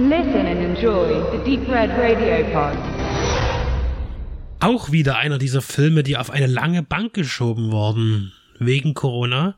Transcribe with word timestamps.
Listen 0.00 0.46
and 0.46 0.60
enjoy 0.60 1.08
the 1.32 1.38
Deep 1.44 1.68
Red 1.68 1.90
Radio 1.90 2.44
Pod. 2.52 2.78
Auch 4.60 4.92
wieder 4.92 5.16
einer 5.16 5.38
dieser 5.38 5.60
Filme, 5.60 6.04
die 6.04 6.16
auf 6.16 6.30
eine 6.30 6.46
lange 6.46 6.84
Bank 6.84 7.14
geschoben 7.14 7.72
wurden. 7.72 8.32
Wegen 8.60 8.94
Corona. 8.94 9.56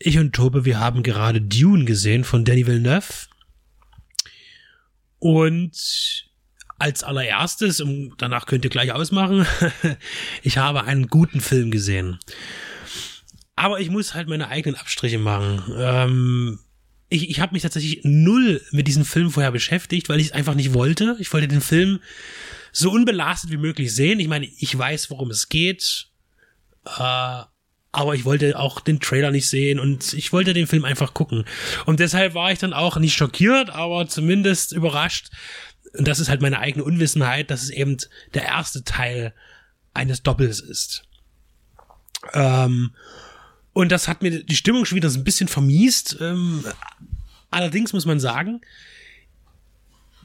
Ich 0.00 0.18
und 0.18 0.32
Tobe, 0.34 0.64
wir 0.64 0.80
haben 0.80 1.04
gerade 1.04 1.40
Dune 1.40 1.84
gesehen 1.84 2.24
von 2.24 2.44
Danny 2.44 2.66
Villeneuve. 2.66 3.28
Und 5.20 6.26
als 6.80 7.04
allererstes, 7.04 7.80
und 7.80 8.14
danach 8.18 8.46
könnt 8.46 8.64
ihr 8.64 8.70
gleich 8.70 8.90
ausmachen, 8.90 9.46
ich 10.42 10.58
habe 10.58 10.82
einen 10.82 11.06
guten 11.06 11.40
Film 11.40 11.70
gesehen. 11.70 12.18
Aber 13.54 13.78
ich 13.78 13.90
muss 13.90 14.14
halt 14.14 14.26
meine 14.26 14.48
eigenen 14.48 14.74
Abstriche 14.76 15.18
machen. 15.18 15.62
Ähm, 15.76 16.58
ich 17.08 17.30
ich 17.30 17.40
habe 17.40 17.52
mich 17.52 17.62
tatsächlich 17.62 18.00
null 18.02 18.60
mit 18.70 18.86
diesem 18.86 19.04
Film 19.04 19.30
vorher 19.30 19.52
beschäftigt, 19.52 20.08
weil 20.08 20.20
ich 20.20 20.28
es 20.28 20.32
einfach 20.32 20.54
nicht 20.54 20.74
wollte. 20.74 21.16
Ich 21.20 21.32
wollte 21.32 21.48
den 21.48 21.60
Film 21.60 22.00
so 22.72 22.90
unbelastet 22.90 23.50
wie 23.50 23.56
möglich 23.56 23.94
sehen. 23.94 24.20
Ich 24.20 24.28
meine, 24.28 24.46
ich 24.46 24.76
weiß, 24.76 25.10
worum 25.10 25.30
es 25.30 25.48
geht. 25.48 26.08
Äh, 26.84 27.42
aber 27.94 28.16
ich 28.16 28.24
wollte 28.24 28.58
auch 28.58 28.80
den 28.80 28.98
Trailer 28.98 29.30
nicht 29.30 29.48
sehen 29.48 29.78
und 29.78 30.14
ich 30.14 30.32
wollte 30.32 30.52
den 30.52 30.66
Film 30.66 30.84
einfach 30.84 31.14
gucken. 31.14 31.44
Und 31.86 32.00
deshalb 32.00 32.34
war 32.34 32.50
ich 32.50 32.58
dann 32.58 32.72
auch 32.72 32.96
nicht 32.96 33.14
schockiert, 33.14 33.70
aber 33.70 34.08
zumindest 34.08 34.72
überrascht. 34.72 35.30
Und 35.96 36.08
das 36.08 36.18
ist 36.18 36.28
halt 36.28 36.42
meine 36.42 36.58
eigene 36.58 36.84
Unwissenheit, 36.84 37.52
dass 37.52 37.62
es 37.62 37.70
eben 37.70 37.96
der 38.34 38.46
erste 38.46 38.82
Teil 38.82 39.32
eines 39.94 40.24
Doppels 40.24 40.58
ist. 40.58 41.04
Ähm, 42.32 42.94
und 43.74 43.92
das 43.92 44.08
hat 44.08 44.22
mir 44.22 44.42
die 44.42 44.56
Stimmung 44.56 44.86
schon 44.86 44.96
wieder 44.96 45.10
so 45.10 45.18
ein 45.18 45.24
bisschen 45.24 45.48
vermiest. 45.48 46.16
Ähm, 46.20 46.64
allerdings 47.50 47.92
muss 47.92 48.06
man 48.06 48.20
sagen, 48.20 48.62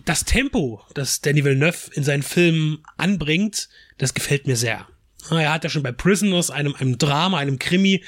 das 0.06 0.24
Tempo, 0.24 0.82
das 0.94 1.22
Danny 1.22 1.44
Villeneuve 1.44 1.92
in 1.94 2.04
seinen 2.04 2.24
Filmen 2.24 2.84
anbringt, 2.98 3.68
das 3.98 4.14
gefällt 4.14 4.48
mir 4.48 4.56
sehr. 4.56 4.88
Er 5.30 5.54
hat 5.54 5.64
ja 5.64 5.70
schon 5.70 5.84
bei 5.84 5.92
Prisoners, 5.92 6.50
einem, 6.50 6.76
einem 6.76 6.98
Drama, 6.98 7.38
einem 7.38 7.60
Krimi, 7.60 8.04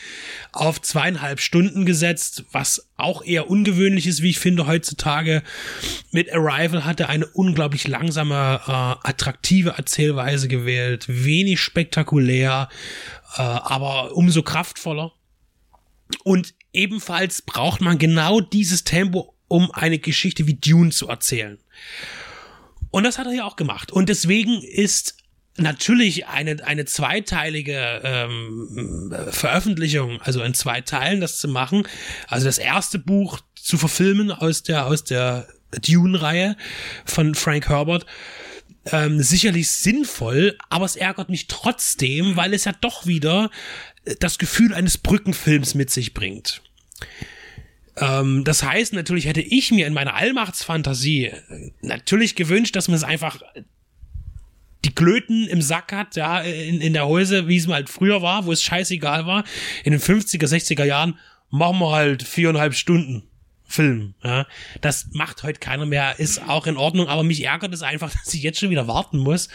auf 0.53 0.81
zweieinhalb 0.81 1.39
Stunden 1.39 1.85
gesetzt, 1.85 2.45
was 2.51 2.89
auch 2.95 3.23
eher 3.23 3.49
ungewöhnlich 3.49 4.07
ist, 4.07 4.21
wie 4.21 4.29
ich 4.29 4.39
finde, 4.39 4.65
heutzutage. 4.65 5.43
Mit 6.11 6.33
Arrival 6.33 6.85
hat 6.85 6.99
er 6.99 7.09
eine 7.09 7.27
unglaublich 7.27 7.87
langsame, 7.87 8.61
äh, 8.65 9.07
attraktive 9.07 9.71
Erzählweise 9.71 10.47
gewählt, 10.47 11.05
wenig 11.07 11.59
spektakulär, 11.59 12.69
äh, 13.35 13.41
aber 13.41 14.15
umso 14.15 14.41
kraftvoller. 14.41 15.11
Und 16.23 16.53
ebenfalls 16.73 17.41
braucht 17.41 17.81
man 17.81 17.97
genau 17.97 18.41
dieses 18.41 18.83
Tempo, 18.83 19.35
um 19.47 19.71
eine 19.71 19.99
Geschichte 19.99 20.47
wie 20.47 20.55
Dune 20.55 20.91
zu 20.91 21.07
erzählen. 21.07 21.57
Und 22.89 23.03
das 23.03 23.17
hat 23.17 23.27
er 23.27 23.33
ja 23.33 23.45
auch 23.45 23.55
gemacht. 23.55 23.91
Und 23.91 24.09
deswegen 24.09 24.61
ist 24.61 25.17
natürlich 25.57 26.27
eine, 26.27 26.63
eine 26.65 26.85
zweiteilige 26.85 28.01
ähm, 28.03 29.13
Veröffentlichung, 29.31 30.21
also 30.21 30.41
in 30.41 30.53
zwei 30.53 30.81
Teilen 30.81 31.21
das 31.21 31.39
zu 31.39 31.47
machen, 31.47 31.87
also 32.27 32.45
das 32.45 32.57
erste 32.57 32.99
Buch 32.99 33.39
zu 33.55 33.77
verfilmen 33.77 34.31
aus 34.31 34.63
der, 34.63 34.87
aus 34.87 35.03
der 35.03 35.47
Dune-Reihe 35.71 36.55
von 37.05 37.35
Frank 37.35 37.69
Herbert, 37.69 38.05
ähm, 38.85 39.21
sicherlich 39.21 39.69
sinnvoll, 39.69 40.57
aber 40.69 40.85
es 40.85 40.95
ärgert 40.95 41.29
mich 41.29 41.47
trotzdem, 41.47 42.35
weil 42.35 42.53
es 42.53 42.65
ja 42.65 42.73
doch 42.81 43.05
wieder 43.05 43.51
das 44.19 44.37
Gefühl 44.37 44.73
eines 44.73 44.97
Brückenfilms 44.97 45.75
mit 45.75 45.91
sich 45.91 46.13
bringt. 46.13 46.61
Ähm, 47.97 48.43
das 48.43 48.63
heißt, 48.63 48.93
natürlich 48.93 49.25
hätte 49.25 49.41
ich 49.41 49.71
mir 49.71 49.85
in 49.85 49.93
meiner 49.93 50.15
Allmachtsfantasie 50.15 51.31
natürlich 51.81 52.35
gewünscht, 52.35 52.75
dass 52.75 52.87
man 52.87 52.95
es 52.95 53.03
einfach 53.03 53.41
die 54.83 54.95
Klöten 54.95 55.47
im 55.47 55.61
Sack 55.61 55.93
hat, 55.93 56.15
ja, 56.15 56.39
in, 56.41 56.81
in 56.81 56.93
der 56.93 57.05
Häuse, 57.05 57.47
wie 57.47 57.57
es 57.57 57.67
mal 57.67 57.75
halt 57.75 57.89
früher 57.89 58.23
war, 58.23 58.45
wo 58.45 58.51
es 58.51 58.63
scheißegal 58.63 59.27
war. 59.27 59.43
In 59.83 59.91
den 59.91 60.01
50er, 60.01 60.47
60er 60.47 60.85
Jahren 60.85 61.19
machen 61.51 61.79
wir 61.79 61.91
halt 61.91 62.23
viereinhalb 62.23 62.73
Stunden 62.73 63.23
Film. 63.71 64.13
Ja. 64.23 64.45
Das 64.81 65.07
macht 65.13 65.43
heute 65.43 65.59
keiner 65.59 65.85
mehr, 65.85 66.19
ist 66.19 66.47
auch 66.47 66.67
in 66.67 66.77
Ordnung, 66.77 67.07
aber 67.07 67.23
mich 67.23 67.43
ärgert 67.43 67.73
es 67.73 67.81
einfach, 67.81 68.11
dass 68.25 68.33
ich 68.33 68.43
jetzt 68.43 68.59
schon 68.59 68.69
wieder 68.69 68.87
warten 68.87 69.17
muss 69.17 69.49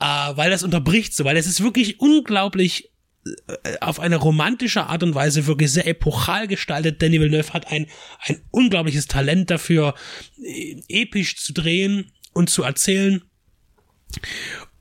äh, 0.00 0.04
weil 0.04 0.50
das 0.50 0.62
unterbricht 0.62 1.14
so, 1.14 1.24
weil 1.24 1.36
es 1.36 1.46
ist 1.46 1.62
wirklich 1.62 2.00
unglaublich 2.00 2.90
äh, 3.24 3.78
auf 3.80 4.00
eine 4.00 4.16
romantische 4.16 4.86
Art 4.86 5.02
und 5.02 5.14
Weise 5.14 5.46
wirklich 5.46 5.70
sehr 5.70 5.86
epochal 5.86 6.48
gestaltet. 6.48 7.00
Danny 7.00 7.20
Villeneuve 7.20 7.52
hat 7.52 7.68
ein, 7.68 7.86
ein 8.20 8.42
unglaubliches 8.50 9.06
Talent 9.06 9.50
dafür, 9.50 9.94
äh, 10.42 10.82
episch 10.88 11.36
zu 11.36 11.52
drehen 11.52 12.12
und 12.32 12.50
zu 12.50 12.62
erzählen. 12.62 13.22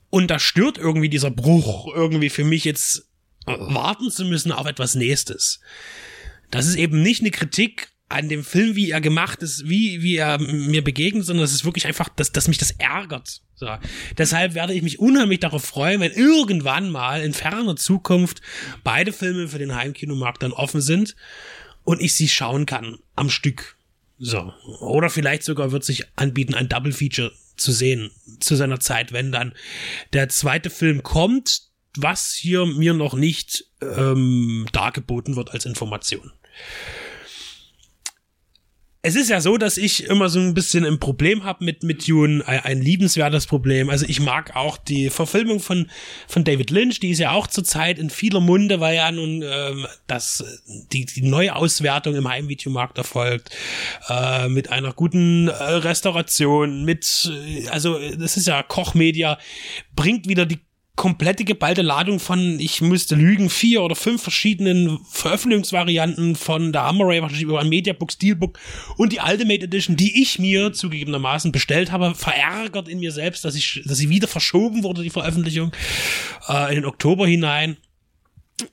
Und 0.09 0.31
da 0.31 0.39
stört 0.39 0.77
irgendwie 0.77 1.09
dieser 1.09 1.31
Bruch 1.31 1.93
irgendwie 1.93 2.29
für 2.29 2.43
mich 2.43 2.63
jetzt 2.63 3.09
warten 3.45 4.09
zu 4.09 4.25
müssen 4.25 4.51
auf 4.51 4.65
etwas 4.65 4.95
Nächstes. 4.95 5.59
Das 6.51 6.67
ist 6.67 6.75
eben 6.75 7.01
nicht 7.01 7.21
eine 7.21 7.31
Kritik 7.31 7.89
an 8.07 8.29
dem 8.29 8.43
Film, 8.43 8.75
wie 8.75 8.91
er 8.91 9.01
gemacht 9.01 9.41
ist, 9.41 9.67
wie, 9.67 10.01
wie 10.03 10.17
er 10.17 10.37
mir 10.39 10.83
begegnet, 10.83 11.25
sondern 11.25 11.43
es 11.43 11.53
ist 11.53 11.65
wirklich 11.65 11.87
einfach, 11.87 12.07
dass, 12.09 12.31
dass 12.31 12.47
mich 12.47 12.59
das 12.59 12.71
ärgert. 12.71 13.41
So. 13.55 13.67
Deshalb 14.17 14.53
werde 14.53 14.73
ich 14.73 14.83
mich 14.83 14.99
unheimlich 14.99 15.39
darauf 15.39 15.63
freuen, 15.63 16.01
wenn 16.01 16.11
irgendwann 16.11 16.91
mal 16.91 17.21
in 17.23 17.33
ferner 17.33 17.75
Zukunft 17.75 18.41
beide 18.83 19.11
Filme 19.11 19.47
für 19.47 19.57
den 19.57 19.75
Heimkinomarkt 19.75 20.43
dann 20.43 20.51
offen 20.51 20.81
sind 20.81 21.15
und 21.83 22.01
ich 22.01 22.13
sie 22.13 22.27
schauen 22.27 22.65
kann 22.65 22.99
am 23.15 23.29
Stück. 23.29 23.77
So. 24.19 24.53
Oder 24.81 25.09
vielleicht 25.09 25.43
sogar 25.43 25.71
wird 25.71 25.83
sich 25.83 26.03
anbieten, 26.15 26.53
ein 26.53 26.69
Double 26.69 26.91
Feature 26.91 27.31
zu 27.57 27.71
sehen 27.71 28.11
zu 28.39 28.55
seiner 28.55 28.79
Zeit, 28.79 29.13
wenn 29.13 29.31
dann 29.31 29.53
der 30.13 30.29
zweite 30.29 30.69
Film 30.69 31.03
kommt, 31.03 31.64
was 32.01 32.33
hier 32.33 32.65
mir 32.65 32.93
noch 32.93 33.13
nicht 33.13 33.65
ähm, 33.81 34.65
dargeboten 34.71 35.35
wird 35.35 35.51
als 35.51 35.65
Information 35.65 36.31
es 39.07 39.15
ist 39.15 39.29
ja 39.29 39.39
so, 39.39 39.57
dass 39.57 39.77
ich 39.77 40.05
immer 40.05 40.29
so 40.29 40.39
ein 40.39 40.55
bisschen 40.55 40.83
ein 40.83 40.99
Problem 40.99 41.43
habe 41.43 41.63
mit 41.63 41.83
mit 41.83 42.07
Dune, 42.07 42.43
ein, 42.47 42.81
liebenswertes 42.81 43.45
Problem. 43.45 43.91
Also 43.91 44.07
ich 44.07 44.19
mag 44.19 44.55
auch 44.55 44.77
die 44.77 45.11
Verfilmung 45.11 45.59
von 45.59 45.91
von 46.27 46.43
David 46.43 46.71
Lynch, 46.71 46.99
die 47.01 47.11
ist 47.11 47.19
ja 47.19 47.29
auch 47.29 47.45
zurzeit 47.45 47.99
in 47.99 48.09
vieler 48.09 48.39
Munde, 48.39 48.79
weil 48.79 48.95
ja 48.95 49.11
nun 49.11 49.43
ähm, 49.47 49.85
das 50.07 50.43
die 50.91 51.05
die 51.05 51.21
Neuauswertung 51.21 52.15
im 52.15 52.27
Heimvideomarkt 52.27 52.97
erfolgt 52.97 53.55
äh, 54.09 54.49
mit 54.49 54.71
einer 54.71 54.91
guten 54.91 55.49
äh, 55.49 55.53
Restauration, 55.53 56.83
mit 56.83 57.31
äh, 57.31 57.67
also 57.67 57.99
das 58.17 58.37
ist 58.37 58.47
ja 58.47 58.63
Kochmedia 58.63 59.37
bringt 59.95 60.27
wieder 60.27 60.47
die 60.47 60.64
komplette 60.95 61.43
geballte 61.43 61.81
Ladung 61.81 62.19
von, 62.19 62.59
ich 62.59 62.81
müsste 62.81 63.15
lügen, 63.15 63.49
vier 63.49 63.81
oder 63.81 63.95
fünf 63.95 64.21
verschiedenen 64.21 64.99
Veröffentlichungsvarianten 65.09 66.35
von 66.35 66.71
der 66.71 66.83
Armory, 66.83 67.21
wahrscheinlich 67.21 67.43
über 67.43 67.59
ein 67.59 67.69
Mediabook, 67.69 68.11
Steelbook 68.11 68.57
und 68.97 69.11
die 69.11 69.19
Ultimate 69.19 69.65
Edition, 69.65 69.97
die 69.97 70.21
ich 70.21 70.39
mir 70.39 70.73
zugegebenermaßen 70.73 71.51
bestellt 71.51 71.91
habe, 71.91 72.15
verärgert 72.15 72.87
in 72.87 72.99
mir 72.99 73.11
selbst, 73.11 73.43
dass 73.43 73.55
ich, 73.55 73.83
dass 73.85 73.97
sie 73.97 74.09
wieder 74.09 74.27
verschoben 74.27 74.83
wurde, 74.83 75.03
die 75.03 75.09
Veröffentlichung, 75.09 75.71
äh, 76.47 76.69
in 76.69 76.75
den 76.75 76.85
Oktober 76.85 77.27
hinein. 77.27 77.77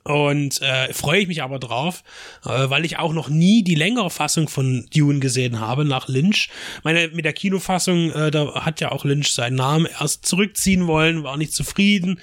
Und 0.03 0.61
äh, 0.61 0.93
freue 0.93 1.19
ich 1.19 1.27
mich 1.27 1.43
aber 1.43 1.59
drauf, 1.59 2.03
äh, 2.45 2.69
weil 2.69 2.85
ich 2.85 2.99
auch 2.99 3.11
noch 3.11 3.27
nie 3.27 3.63
die 3.63 3.75
längere 3.75 4.09
Fassung 4.09 4.47
von 4.47 4.87
Dune 4.95 5.19
gesehen 5.19 5.59
habe 5.59 5.83
nach 5.83 6.07
Lynch. 6.07 6.49
Meine 6.83 7.09
mit 7.09 7.25
der 7.25 7.33
Kinofassung, 7.33 8.11
äh, 8.11 8.31
da 8.31 8.63
hat 8.63 8.79
ja 8.79 8.91
auch 8.93 9.03
Lynch 9.03 9.33
seinen 9.33 9.55
Namen 9.55 9.87
erst 9.99 10.25
zurückziehen 10.25 10.87
wollen, 10.87 11.23
war 11.23 11.35
nicht 11.35 11.53
zufrieden. 11.53 12.21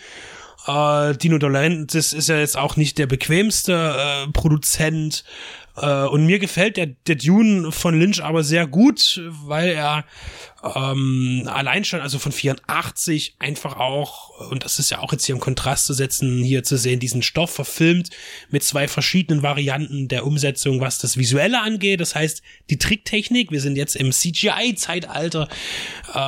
Äh, 0.67 1.17
Dino 1.17 1.39
Dolentis 1.39 2.13
ist 2.13 2.29
ja 2.29 2.39
jetzt 2.39 2.57
auch 2.57 2.77
nicht 2.77 2.99
der 2.99 3.07
bequemste 3.07 4.27
äh, 4.27 4.31
Produzent. 4.33 5.25
Äh, 5.77 6.05
und 6.05 6.27
mir 6.27 6.39
gefällt 6.39 6.77
der, 6.77 6.87
der 7.07 7.17
Dune 7.17 7.73
von 7.73 7.99
Lynch 7.99 8.23
aber 8.23 8.45
sehr 8.45 8.67
gut, 8.67 9.21
weil 9.45 9.71
er 9.71 10.05
ähm, 10.63 11.49
allein 11.51 11.85
schon, 11.85 12.01
also 12.01 12.19
von 12.19 12.33
84 12.33 13.37
einfach 13.39 13.77
auch, 13.79 14.51
und 14.51 14.65
das 14.65 14.79
ist 14.79 14.91
ja 14.91 14.99
auch 14.99 15.13
jetzt 15.13 15.25
hier 15.25 15.35
im 15.35 15.41
Kontrast 15.41 15.87
zu 15.87 15.95
setzen, 15.95 16.43
hier 16.45 16.63
zu 16.63 16.77
sehen, 16.77 17.01
diesen 17.01 17.23
Stoff 17.23 17.51
verfilmt 17.51 18.11
mit 18.51 18.63
zwei 18.63 18.87
verschiedenen 18.87 19.43
Varianten 19.43 20.09
der 20.09 20.27
Umsetzung, 20.27 20.81
was 20.81 20.99
das 20.99 21.17
Visuelle 21.17 21.63
angeht. 21.63 22.01
Das 22.01 22.15
heißt, 22.15 22.43
die 22.69 22.79
Tricktechnik, 22.79 23.51
wir 23.51 23.61
sind 23.61 23.77
jetzt 23.77 23.97
im 23.97 24.13
CGI-Zeitalter, 24.13 25.49
äh, 26.15 26.19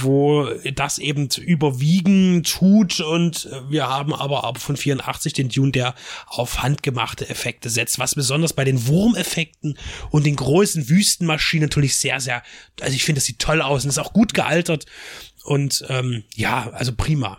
wo 0.00 0.48
das 0.74 0.98
eben 0.98 1.28
überwiegen 1.40 2.44
tut 2.44 3.00
und 3.00 3.48
wir 3.68 3.88
haben 3.88 4.14
aber 4.14 4.44
auch 4.44 4.56
von 4.56 4.76
84 4.76 5.34
den 5.34 5.48
Dune, 5.48 5.72
der 5.72 5.94
auf 6.26 6.62
handgemachte 6.62 7.28
Effekte 7.28 7.68
setzt, 7.68 7.98
was 7.98 8.14
besonders 8.14 8.54
bei 8.54 8.64
den 8.64 8.86
Wurmeffekten 8.92 9.76
und 10.10 10.24
den 10.24 10.36
großen 10.36 10.88
Wüstenmaschinen 10.88 11.64
natürlich 11.64 11.96
sehr, 11.96 12.20
sehr, 12.20 12.42
also 12.80 12.94
ich 12.94 13.04
finde, 13.04 13.18
das 13.18 13.24
sieht 13.24 13.38
toll 13.40 13.60
aus 13.60 13.84
und 13.84 13.90
ist 13.90 13.98
auch 13.98 14.12
gut 14.12 14.34
gealtert 14.34 14.86
und 15.44 15.84
ähm, 15.88 16.22
ja, 16.36 16.70
also 16.70 16.92
prima. 16.94 17.38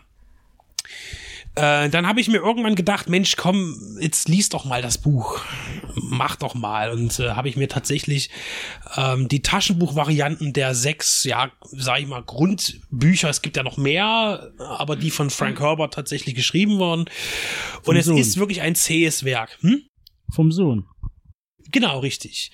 Äh, 1.56 1.90
dann 1.90 2.08
habe 2.08 2.20
ich 2.20 2.30
mir 2.30 2.38
irgendwann 2.38 2.74
gedacht, 2.74 3.10
Mensch, 3.10 3.36
komm, 3.36 3.98
jetzt 4.00 4.28
lies 4.28 4.50
doch 4.50 4.66
mal 4.66 4.82
das 4.82 4.98
Buch. 4.98 5.40
Mach 5.96 6.36
doch 6.36 6.56
mal. 6.56 6.90
Und 6.90 7.20
äh, 7.20 7.32
habe 7.32 7.48
ich 7.48 7.56
mir 7.56 7.68
tatsächlich 7.68 8.32
ähm, 8.98 9.28
die 9.28 9.44
Taschenbuchvarianten 9.44 10.54
der 10.54 10.74
sechs, 10.74 11.24
ja, 11.24 11.52
sag 11.62 12.00
ich 12.00 12.08
mal, 12.08 12.24
Grundbücher, 12.24 13.30
es 13.30 13.44
gibt 13.44 13.56
ja 13.56 13.62
noch 13.62 13.78
mehr, 13.78 14.52
aber 14.58 14.96
die 14.96 15.12
von 15.12 15.30
Frank 15.30 15.60
Herbert 15.60 15.94
tatsächlich 15.94 16.34
geschrieben 16.34 16.80
worden. 16.80 17.06
Und 17.84 17.84
Vom 17.84 17.98
es 17.98 18.06
Sohn. 18.06 18.18
ist 18.18 18.38
wirklich 18.38 18.62
ein 18.62 18.74
zähes 18.74 19.24
Werk. 19.24 19.56
Hm? 19.62 19.84
Vom 20.32 20.52
Sohn. 20.52 20.88
Genau, 21.74 22.00
richtig. 22.00 22.52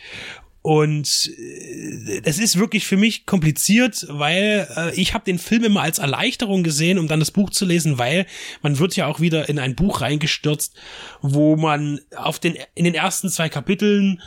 Und 0.62 1.32
äh, 1.38 2.22
es 2.24 2.40
ist 2.40 2.58
wirklich 2.58 2.86
für 2.86 2.98
mich 2.98 3.26
kompliziert, 3.26 4.06
weil 4.10 4.68
äh, 4.76 4.96
ich 5.00 5.14
habe 5.14 5.24
den 5.24 5.40
Film 5.40 5.64
immer 5.64 5.82
als 5.82 6.00
Erleichterung 6.00 6.64
gesehen, 6.64 6.98
um 6.98 7.08
dann 7.08 7.20
das 7.20 7.32
Buch 7.32 7.52
zu 7.52 7.66
lesen, 7.66 7.98
weil 7.98 8.26
man 8.62 8.80
wird 8.80 8.96
ja 8.96 9.06
auch 9.06 9.20
wieder 9.20 9.48
in 9.48 9.60
ein 9.60 9.76
Buch 9.76 10.02
reingestürzt, 10.02 10.74
wo 11.22 11.56
man 11.56 12.02
auf 12.16 12.40
den 12.40 12.58
in 12.76 12.84
den 12.86 12.96
ersten 12.96 13.30
zwei 13.30 13.48
Kapiteln 13.48 14.22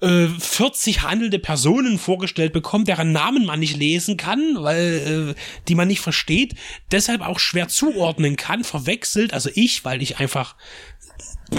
40 0.00 0.96
äh, 0.96 1.00
handelnde 1.00 1.38
Personen 1.38 1.98
vorgestellt 1.98 2.52
bekommt, 2.52 2.88
deren 2.88 3.12
Namen 3.12 3.46
man 3.46 3.60
nicht 3.60 3.76
lesen 3.76 4.16
kann, 4.16 4.56
weil 4.58 5.34
äh, 5.36 5.40
die 5.68 5.74
man 5.74 5.88
nicht 5.88 6.00
versteht, 6.00 6.54
deshalb 6.90 7.22
auch 7.22 7.38
schwer 7.38 7.68
zuordnen 7.68 8.36
kann, 8.36 8.64
verwechselt, 8.64 9.32
also 9.32 9.50
ich, 9.54 9.84
weil 9.84 10.02
ich 10.02 10.18
einfach 10.18 10.56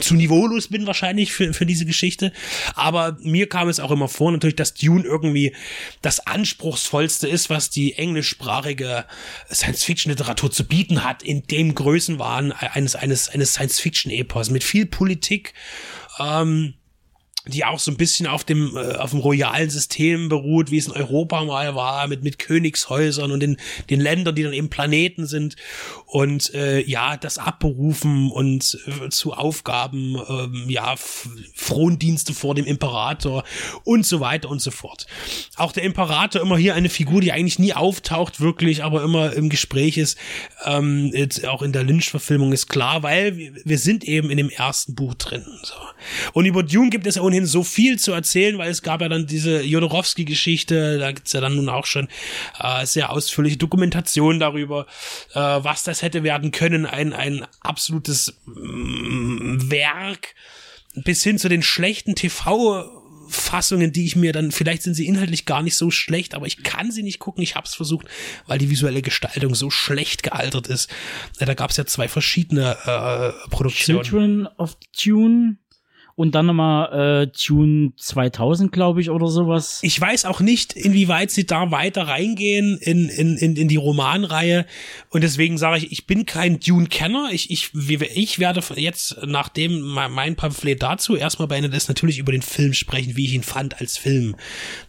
zu 0.02 0.16
niveaulos 0.16 0.68
bin 0.68 0.88
wahrscheinlich 0.88 1.32
für, 1.32 1.54
für 1.54 1.66
diese 1.66 1.86
Geschichte. 1.86 2.32
Aber 2.76 3.18
mir 3.22 3.48
kam 3.48 3.70
es 3.70 3.80
auch 3.80 3.92
immer 3.92 4.08
vor, 4.08 4.32
natürlich, 4.32 4.56
dass 4.56 4.74
Dune 4.74 5.04
irgendwie 5.04 5.56
das 6.02 6.26
anspruchsvollste 6.26 7.28
ist, 7.28 7.50
was 7.50 7.70
die 7.70 7.94
englischsprachige 7.94 9.06
Science-Fiction-Literatur 9.52 10.52
zu 10.52 10.66
bieten 10.66 11.04
hat, 11.04 11.24
in 11.24 11.44
dem 11.48 11.76
Größenwahn 11.76 12.52
eines, 12.52 12.96
eines, 12.96 13.30
eines 13.30 13.54
Science-Fiction-Epos 13.54 14.50
mit 14.50 14.64
viel 14.64 14.86
Politik. 14.86 15.54
Ähm, 16.20 16.76
die 17.48 17.66
auch 17.66 17.80
so 17.80 17.92
ein 17.92 17.98
bisschen 17.98 18.28
auf 18.28 18.44
dem 18.44 18.76
äh, 18.76 18.96
auf 18.96 19.12
dem 19.12 19.20
royalen 19.20 19.70
System 19.70 20.30
beruht, 20.30 20.72
wie 20.72 20.78
es 20.78 20.88
in 20.88 20.94
Europa 20.94 21.44
mal 21.44 21.76
war, 21.76 22.08
mit 22.08 22.24
mit 22.24 22.40
Königshäusern 22.40 23.32
und 23.32 23.40
den 23.40 23.58
den 23.90 24.00
Ländern, 24.00 24.36
die 24.36 24.44
dann 24.44 24.54
eben 24.54 24.70
Planeten 24.70 25.28
sind 25.28 25.56
und 26.06 26.54
äh, 26.54 26.82
ja 26.82 27.18
das 27.18 27.38
abberufen 27.38 28.32
und 28.32 28.78
äh, 28.88 29.10
zu 29.10 29.34
Aufgaben 29.34 30.18
ähm, 30.28 30.66
ja 30.70 30.96
Frondienste 30.98 32.34
vor 32.34 32.56
dem 32.56 32.66
Imperator 32.66 33.44
und 33.84 34.06
so 34.06 34.20
weiter 34.20 34.50
und 34.50 34.62
so 34.62 34.72
fort. 34.72 35.06
Auch 35.56 35.72
der 35.72 35.84
Imperator 35.84 36.42
immer 36.42 36.58
hier 36.58 36.76
eine 36.76 36.90
Figur, 36.90 37.22
die 37.22 37.32
eigentlich 37.32 37.60
nie 37.60 37.74
auftaucht 37.74 38.40
wirklich, 38.40 38.84
aber 38.84 39.04
immer 39.04 39.34
im 39.34 39.50
Gespräch 39.50 39.98
ist. 39.98 40.18
Ähm, 40.66 41.12
jetzt 41.14 41.46
auch 41.46 41.62
in 41.62 41.72
der 41.72 41.84
Lynch-Verfilmung 41.84 42.54
ist 42.54 42.68
klar, 42.68 43.04
weil 43.04 43.38
wir, 43.38 43.54
wir 43.64 43.78
sind 43.78 44.04
eben 44.04 44.30
in 44.30 44.38
dem 44.38 44.50
ersten 44.50 44.96
Buch 44.96 45.14
drin. 45.16 45.46
So. 45.64 45.76
Und 46.34 46.46
über 46.46 46.64
Dune 46.64 46.90
gibt 46.90 47.08
es 47.08 47.16
ja 47.16 47.22
ohnehin 47.22 47.35
so 47.44 47.64
viel 47.64 48.00
zu 48.00 48.14
erzählen, 48.14 48.58
weil 48.58 48.72
es 48.72 48.82
gab 48.82 49.02
ja 49.02 49.10
dann 49.10 49.28
diese 49.28 49.62
Jodorowsky-Geschichte, 49.62 51.00
da 51.00 51.12
gibt's 51.12 51.34
ja 51.34 51.42
dann 51.42 51.56
nun 51.56 51.70
auch 51.70 51.86
schon 51.86 52.08
äh, 52.60 52.86
sehr 52.86 53.12
ausführliche 53.12 53.58
Dokumentation 53.58 54.40
darüber, 54.40 54.88
äh, 55.34 55.40
was 55.40 55.84
das 55.84 56.02
hätte 56.02 56.24
werden 56.24 56.52
können. 56.52 56.86
Ein, 56.86 57.14
ein 57.14 57.46
absolutes 57.62 58.34
mm, 58.46 59.70
Werk 59.70 60.36
bis 60.96 61.24
hin 61.24 61.38
zu 61.38 61.50
den 61.50 61.64
schlechten 61.64 62.14
TV- 62.14 63.04
Fassungen, 63.28 63.92
die 63.92 64.06
ich 64.06 64.16
mir 64.16 64.34
dann, 64.34 64.52
vielleicht 64.52 64.84
sind 64.84 64.94
sie 64.94 65.08
inhaltlich 65.08 65.46
gar 65.46 65.62
nicht 65.62 65.76
so 65.76 65.92
schlecht, 65.92 66.36
aber 66.36 66.46
ich 66.46 66.64
kann 66.64 66.92
sie 66.92 67.04
nicht 67.04 67.20
gucken. 67.20 67.44
Ich 67.44 67.56
habe 67.56 67.68
es 67.68 67.74
versucht, 67.74 68.08
weil 68.48 68.58
die 68.58 68.70
visuelle 68.70 69.02
Gestaltung 69.02 69.56
so 69.56 69.70
schlecht 69.70 70.24
gealtert 70.24 70.68
ist. 70.68 70.90
Da 71.40 71.54
gab 71.54 71.72
es 71.72 71.78
ja 71.78 71.86
zwei 71.86 72.08
verschiedene 72.08 72.78
äh, 72.86 73.50
Produktionen. 73.50 74.04
Children 74.04 74.48
of 74.58 74.78
Tune 74.96 75.58
und 76.16 76.34
dann 76.34 76.46
nochmal 76.46 77.24
äh, 77.24 77.28
Tune 77.28 77.92
2000, 77.98 78.72
glaube 78.72 79.02
ich, 79.02 79.10
oder 79.10 79.28
sowas. 79.28 79.80
Ich 79.84 80.00
weiß 80.00 80.24
auch 80.26 80.40
nicht, 80.40 80.72
inwieweit 80.74 81.30
sie 81.30 81.46
da 81.46 81.72
weiter 81.72 82.08
reingehen 82.08 82.78
in, 82.78 83.10
in, 83.10 83.36
in, 83.38 83.58
in 83.58 83.68
die 83.68 83.76
Romanreihe. 83.76 84.66
Und 85.10 85.26
deswegen 85.26 85.58
sage 85.58 85.80
ich, 85.80 85.92
ich 85.92 86.08
bin 86.08 86.26
kein 86.26 86.62
Dune-Kenner. 86.62 87.30
Ich, 87.34 87.52
ich, 87.52 87.72
ich 87.74 88.40
werde 88.40 88.62
jetzt, 88.78 89.18
nachdem 89.26 89.82
mein 89.82 90.38
Pamphlet 90.38 90.82
dazu 90.82 91.18
erstmal 91.18 91.50
beendet 91.50 91.74
ist, 91.74 91.90
natürlich 91.90 92.18
über 92.18 92.32
den 92.32 92.42
Film 92.42 92.74
sprechen, 92.74 93.18
wie 93.18 93.26
ich 93.26 93.34
ihn 93.34 93.44
fand 93.44 93.82
als 93.82 93.98
Film. 93.98 94.38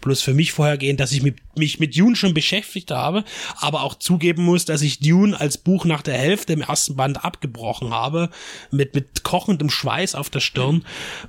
Bloß 0.02 0.22
für 0.22 0.34
mich 0.34 0.52
vorhergehend, 0.52 1.00
dass 1.00 1.10
ich 1.10 1.22
mich, 1.22 1.34
mich 1.58 1.80
mit 1.80 1.96
Dune 1.96 2.16
schon 2.16 2.34
beschäftigt 2.34 2.90
habe, 2.90 3.24
aber 3.60 3.82
auch 3.82 3.94
zugeben 3.94 4.44
muss, 4.44 4.64
dass 4.64 4.82
ich 4.82 5.00
Dune 5.00 5.38
als 5.38 5.58
Buch 5.58 5.84
nach 5.84 6.02
der 6.02 6.14
Hälfte 6.14 6.52
im 6.52 6.62
ersten 6.62 6.96
Band 6.96 7.24
abgebrochen 7.24 7.90
habe, 7.90 8.30
mit, 8.70 8.94
mit 8.94 9.22
kochendem 9.22 9.70
Schweiß 9.70 10.14
auf 10.14 10.30
der 10.30 10.40
Stirn 10.40 10.84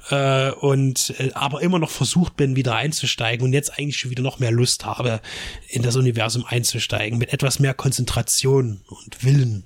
äh, 0.09 0.51
und 0.51 1.13
äh, 1.19 1.31
aber 1.33 1.62
immer 1.62 1.79
noch 1.79 1.89
versucht 1.89 2.38
bin, 2.38 2.56
wieder 2.56 2.75
einzusteigen 2.75 3.45
und 3.45 3.53
jetzt 3.53 3.77
eigentlich 3.77 3.97
schon 3.97 4.12
wieder 4.12 4.24
noch 4.24 4.39
mehr 4.39 4.51
Lust 4.51 4.85
habe, 4.85 5.21
in 5.69 5.81
das 5.81 5.95
Universum 5.95 6.45
einzusteigen, 6.45 7.18
mit 7.18 7.33
etwas 7.33 7.59
mehr 7.59 7.74
Konzentration 7.74 8.81
und 8.88 9.24
Willen. 9.24 9.65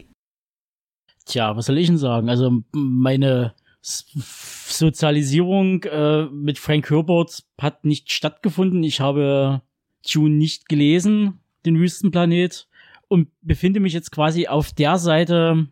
Tja, 1.26 1.56
was 1.56 1.68
soll 1.68 1.78
ich 1.78 1.88
denn 1.88 1.98
sagen? 1.98 2.30
Also 2.30 2.64
meine 2.72 3.54
Sozialisierung 3.82 5.84
äh, 5.84 6.26
mit 6.26 6.60
Frank 6.60 6.90
Herbert 6.90 7.44
hat 7.60 7.84
nicht 7.84 8.12
stattgefunden. 8.12 8.84
Ich 8.84 9.00
habe 9.00 9.62
June 10.06 10.36
nicht 10.36 10.68
gelesen, 10.70 11.40
den 11.66 11.80
Wüstenplanet, 11.80 12.68
und 13.08 13.28
befinde 13.42 13.82
mich 13.82 13.92
jetzt 13.92 14.12
quasi 14.12 14.48
auf 14.48 14.72
der 14.72 14.98
Seite. 14.98 15.68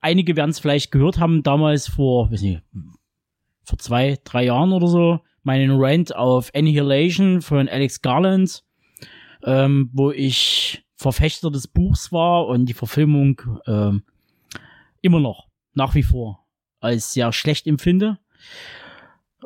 Einige 0.00 0.34
werden 0.34 0.50
es 0.50 0.58
vielleicht 0.58 0.90
gehört 0.90 1.18
haben, 1.18 1.44
damals 1.44 1.86
vor, 1.86 2.30
weiß 2.30 2.42
nicht, 2.42 2.62
vor 3.62 3.78
zwei, 3.78 4.18
drei 4.24 4.46
Jahren 4.46 4.72
oder 4.72 4.88
so 4.88 5.20
meinen 5.46 5.76
Rant 5.80 6.14
auf 6.14 6.50
Annihilation 6.56 7.40
von 7.40 7.68
Alex 7.68 8.02
Garland, 8.02 8.64
ähm, 9.44 9.90
wo 9.92 10.10
ich 10.10 10.84
Verfechter 10.96 11.52
des 11.52 11.68
Buchs 11.68 12.10
war 12.10 12.48
und 12.48 12.66
die 12.66 12.74
Verfilmung 12.74 13.40
ähm, 13.68 14.02
immer 15.02 15.20
noch, 15.20 15.46
nach 15.74 15.94
wie 15.94 16.02
vor, 16.02 16.44
als 16.80 17.12
sehr 17.12 17.32
schlecht 17.32 17.68
empfinde. 17.68 18.18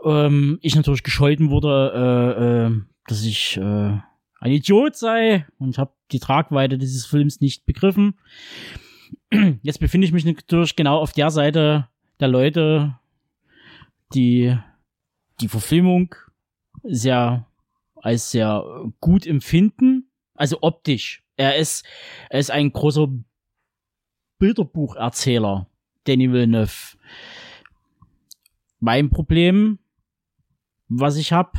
Ähm, 0.02 0.58
ich 0.62 0.74
natürlich 0.74 1.02
gescholten 1.02 1.50
wurde, 1.50 1.92
äh, 1.94 2.66
äh, 2.66 2.80
dass 3.10 3.24
ich 3.24 3.56
äh, 3.56 3.98
ein 4.40 4.52
Idiot 4.52 4.96
sei 4.96 5.46
und 5.58 5.78
habe 5.78 5.92
die 6.12 6.20
Tragweite 6.20 6.78
dieses 6.78 7.06
Films 7.06 7.40
nicht 7.40 7.66
begriffen. 7.66 8.18
Jetzt 9.62 9.80
befinde 9.80 10.06
ich 10.06 10.12
mich 10.12 10.24
natürlich 10.24 10.76
genau 10.76 10.98
auf 10.98 11.12
der 11.12 11.30
Seite 11.30 11.88
der 12.20 12.28
Leute, 12.28 12.98
die, 14.14 14.56
die 15.40 15.48
Verfilmung 15.48 16.14
sehr, 16.84 17.46
als 17.96 18.30
sehr 18.30 18.64
gut 19.00 19.26
empfinden. 19.26 20.10
Also 20.34 20.58
optisch. 20.62 21.24
Er 21.36 21.56
ist, 21.56 21.84
er 22.28 22.38
ist 22.38 22.50
ein 22.50 22.72
großer 22.72 23.08
Bilderbucherzähler, 24.38 25.68
Danny 26.04 26.32
Villeneuve. 26.32 26.96
Mein 28.78 29.10
Problem, 29.10 29.78
was 30.88 31.16
ich 31.16 31.32
habe, 31.32 31.52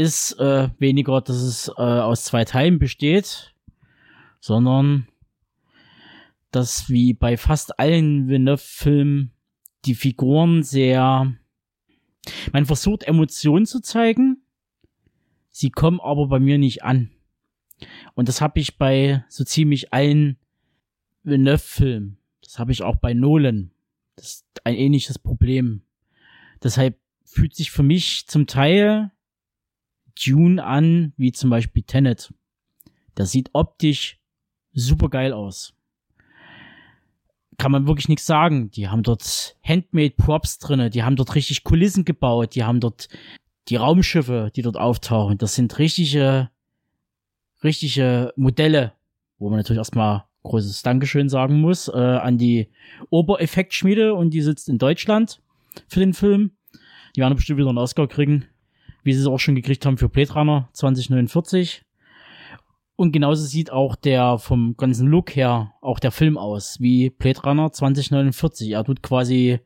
ist 0.00 0.32
äh, 0.40 0.70
weniger, 0.78 1.20
dass 1.20 1.36
es 1.36 1.68
äh, 1.68 1.82
aus 1.82 2.24
zwei 2.24 2.44
Teilen 2.44 2.78
besteht, 2.78 3.54
sondern 4.40 5.06
dass 6.50 6.88
wie 6.88 7.12
bei 7.12 7.36
fast 7.36 7.78
allen 7.78 8.26
Villeneuve-Filmen 8.26 9.32
die 9.84 9.94
Figuren 9.94 10.62
sehr, 10.62 11.34
man 12.52 12.66
versucht 12.66 13.02
Emotionen 13.04 13.66
zu 13.66 13.80
zeigen, 13.80 14.42
sie 15.50 15.70
kommen 15.70 16.00
aber 16.00 16.28
bei 16.28 16.40
mir 16.40 16.58
nicht 16.58 16.82
an. 16.82 17.10
Und 18.14 18.28
das 18.28 18.40
habe 18.40 18.58
ich 18.58 18.78
bei 18.78 19.24
so 19.28 19.44
ziemlich 19.44 19.92
allen 19.92 20.38
Villeneuve-Filmen. 21.24 22.16
Das 22.42 22.58
habe 22.58 22.72
ich 22.72 22.82
auch 22.82 22.96
bei 22.96 23.12
Nolan. 23.12 23.70
Das 24.16 24.26
ist 24.26 24.46
ein 24.64 24.74
ähnliches 24.74 25.18
Problem. 25.18 25.82
Deshalb 26.62 26.98
fühlt 27.24 27.54
sich 27.54 27.70
für 27.70 27.82
mich 27.82 28.26
zum 28.26 28.46
Teil 28.46 29.12
Dune 30.24 30.62
an, 30.62 31.12
wie 31.16 31.32
zum 31.32 31.50
Beispiel 31.50 31.82
Tenet. 31.82 32.32
Das 33.14 33.30
sieht 33.30 33.50
optisch 33.52 34.18
super 34.72 35.08
geil 35.08 35.32
aus 35.32 35.74
kann 37.60 37.72
man 37.72 37.86
wirklich 37.86 38.08
nichts 38.08 38.24
sagen. 38.24 38.70
Die 38.70 38.88
haben 38.88 39.02
dort 39.02 39.56
Handmade 39.62 40.14
Props 40.16 40.58
drinne, 40.58 40.88
die 40.88 41.02
haben 41.02 41.16
dort 41.16 41.34
richtig 41.34 41.62
Kulissen 41.62 42.06
gebaut, 42.06 42.54
die 42.54 42.64
haben 42.64 42.80
dort 42.80 43.08
die 43.68 43.76
Raumschiffe, 43.76 44.50
die 44.56 44.62
dort 44.62 44.78
auftauchen. 44.78 45.36
Das 45.36 45.54
sind 45.54 45.78
richtige, 45.78 46.48
richtige 47.62 48.32
Modelle, 48.34 48.94
wo 49.38 49.50
man 49.50 49.58
natürlich 49.58 49.78
erstmal 49.78 50.24
großes 50.42 50.82
Dankeschön 50.82 51.28
sagen 51.28 51.60
muss 51.60 51.88
äh, 51.88 51.98
an 51.98 52.38
die 52.38 52.70
Obereffektschmiede 53.10 54.14
und 54.14 54.30
die 54.30 54.40
sitzt 54.40 54.70
in 54.70 54.78
Deutschland 54.78 55.42
für 55.86 56.00
den 56.00 56.14
Film. 56.14 56.52
Die 57.14 57.20
werden 57.20 57.36
bestimmt 57.36 57.58
wieder 57.58 57.68
einen 57.68 57.76
Oscar 57.76 58.08
kriegen, 58.08 58.46
wie 59.02 59.12
sie 59.12 59.20
es 59.20 59.26
auch 59.26 59.38
schon 59.38 59.54
gekriegt 59.54 59.86
haben 59.86 59.98
für 59.98 60.08
Blade 60.08 60.32
Runner 60.32 60.68
2049. 60.72 61.84
Und 62.96 63.12
genauso 63.12 63.44
sieht 63.44 63.72
auch 63.72 63.96
der 63.96 64.38
vom 64.38 64.76
ganzen 64.76 65.08
Look 65.08 65.34
her 65.34 65.72
auch 65.80 65.98
der 65.98 66.10
Film 66.10 66.36
aus, 66.36 66.80
wie 66.80 67.10
Blade 67.10 67.40
Runner 67.40 67.72
2049. 67.72 68.72
Er 68.72 68.84
tut 68.84 69.02
quasi 69.02 69.60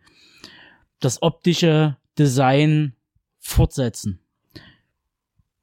das 1.00 1.20
optische 1.20 1.96
Design 2.18 2.94
fortsetzen. 3.40 4.20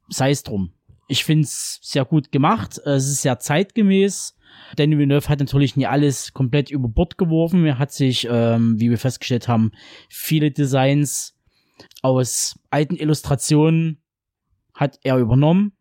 Sei 0.08 0.30
es 0.30 0.42
drum. 0.42 0.72
Ich 1.08 1.24
find's 1.24 1.78
sehr 1.82 2.04
gut 2.04 2.30
gemacht. 2.30 2.78
Es 2.84 3.08
ist 3.08 3.22
sehr 3.22 3.38
zeitgemäß. 3.38 4.36
Danny 4.76 4.96
Villeneuve 4.96 5.28
hat 5.28 5.40
natürlich 5.40 5.76
nie 5.76 5.86
alles 5.86 6.32
komplett 6.32 6.70
über 6.70 6.88
Bord 6.88 7.18
geworfen. 7.18 7.64
Er 7.64 7.78
hat 7.78 7.92
sich, 7.92 8.28
ähm, 8.30 8.78
wie 8.78 8.90
wir 8.90 8.98
festgestellt 8.98 9.48
haben, 9.48 9.72
viele 10.08 10.50
Designs 10.50 11.34
aus 12.02 12.58
alten 12.70 12.96
Illustrationen 12.96 13.98
hat 14.74 14.98
er 15.02 15.18
übernommen, 15.18 15.72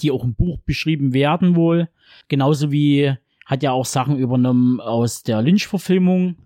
die 0.00 0.10
auch 0.10 0.24
im 0.24 0.34
Buch 0.34 0.58
beschrieben 0.64 1.12
werden 1.12 1.56
wohl. 1.56 1.88
Genauso 2.28 2.70
wie 2.70 3.14
hat 3.46 3.62
er 3.62 3.72
auch 3.72 3.86
Sachen 3.86 4.16
übernommen 4.16 4.80
aus 4.80 5.22
der 5.22 5.42
Lynch-Verfilmung, 5.42 6.36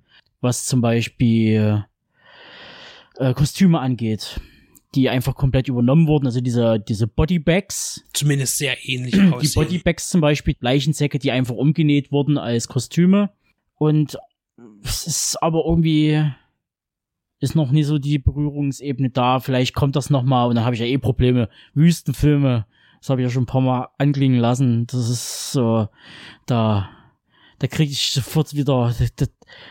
was 0.40 0.66
zum 0.66 0.80
Beispiel 0.80 1.84
äh, 3.16 3.34
Kostüme 3.34 3.80
angeht, 3.80 4.40
die 4.94 5.08
einfach 5.10 5.34
komplett 5.34 5.68
übernommen 5.68 6.06
wurden. 6.06 6.26
Also 6.26 6.40
diese, 6.40 6.78
diese 6.80 7.06
Bodybags. 7.06 8.04
Zumindest 8.12 8.58
sehr 8.58 8.88
ähnlich 8.88 9.12
Die 9.14 9.32
aussehen. 9.32 9.62
Bodybags 9.62 10.08
zum 10.08 10.20
Beispiel, 10.20 10.56
Leichensäcke, 10.60 11.18
die 11.18 11.30
einfach 11.30 11.54
umgenäht 11.54 12.10
wurden 12.12 12.38
als 12.38 12.68
Kostüme. 12.68 13.30
Und 13.76 14.16
es 14.82 15.06
ist 15.06 15.42
aber 15.42 15.64
irgendwie 15.66 16.24
ist 17.44 17.54
noch 17.54 17.70
nie 17.70 17.84
so 17.84 17.98
die 17.98 18.18
Berührungsebene 18.18 19.10
da. 19.10 19.38
Vielleicht 19.38 19.74
kommt 19.74 19.96
das 19.96 20.10
noch 20.10 20.22
mal 20.22 20.46
und 20.46 20.56
dann 20.56 20.64
habe 20.64 20.74
ich 20.74 20.80
ja 20.80 20.86
eh 20.86 20.98
Probleme. 20.98 21.48
Wüstenfilme, 21.74 22.66
das 23.00 23.10
habe 23.10 23.20
ich 23.20 23.26
ja 23.26 23.30
schon 23.30 23.42
ein 23.42 23.46
paar 23.46 23.60
Mal 23.60 23.88
anklingen 23.98 24.40
lassen. 24.40 24.86
Das 24.86 25.08
ist 25.08 25.52
so, 25.52 25.88
da, 26.46 26.88
da 27.58 27.66
kriege 27.66 27.92
ich 27.92 28.10
sofort 28.10 28.54
wieder, 28.54 28.94
da, 29.16 29.26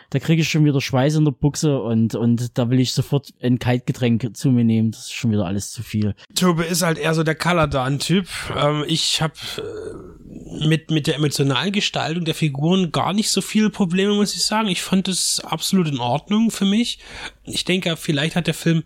da 0.10 0.20
kriege 0.20 0.42
ich 0.42 0.50
schon 0.50 0.66
wieder 0.66 0.82
Schweiß 0.82 1.16
in 1.16 1.26
der 1.26 1.32
Buchse 1.32 1.82
und, 1.82 2.16
und 2.16 2.58
da 2.58 2.70
will 2.70 2.80
ich 2.80 2.94
sofort 2.94 3.34
ein 3.42 3.60
Kaltgetränk 3.60 4.36
zu 4.36 4.50
mir 4.50 4.64
nehmen. 4.64 4.92
Das 4.92 5.02
ist 5.02 5.14
schon 5.14 5.32
wieder 5.32 5.46
alles 5.46 5.72
zu 5.72 5.84
viel. 5.84 6.16
Tobe 6.36 6.64
ist 6.64 6.82
halt 6.82 6.98
eher 6.98 7.14
so 7.14 7.24
der 7.24 7.36
Caladan-Typ. 7.36 8.28
Ähm, 8.56 8.86
ich 8.88 9.22
habe 9.22 9.34
äh, 9.58 10.68
mit, 10.68 10.92
mit 10.92 11.08
der 11.08 11.16
emotionalen 11.16 11.72
Gestaltung 11.72 12.26
der 12.26 12.36
Figuren 12.36 12.92
gar 12.92 13.14
nicht 13.14 13.30
so 13.30 13.42
viele 13.42 13.70
Probleme, 13.70 14.14
muss 14.14 14.36
ich 14.36 14.44
sagen. 14.44 14.68
Ich 14.68 14.82
fand 14.82 15.08
es 15.08 15.40
absolut 15.42 15.88
in 15.88 16.00
Ordnung 16.00 16.52
für 16.52 16.66
mich. 16.66 17.00
Ich 17.44 17.66
denke, 17.66 17.98
vielleicht 17.98 18.36
hat 18.36 18.48
der 18.48 18.54
Film 18.54 18.84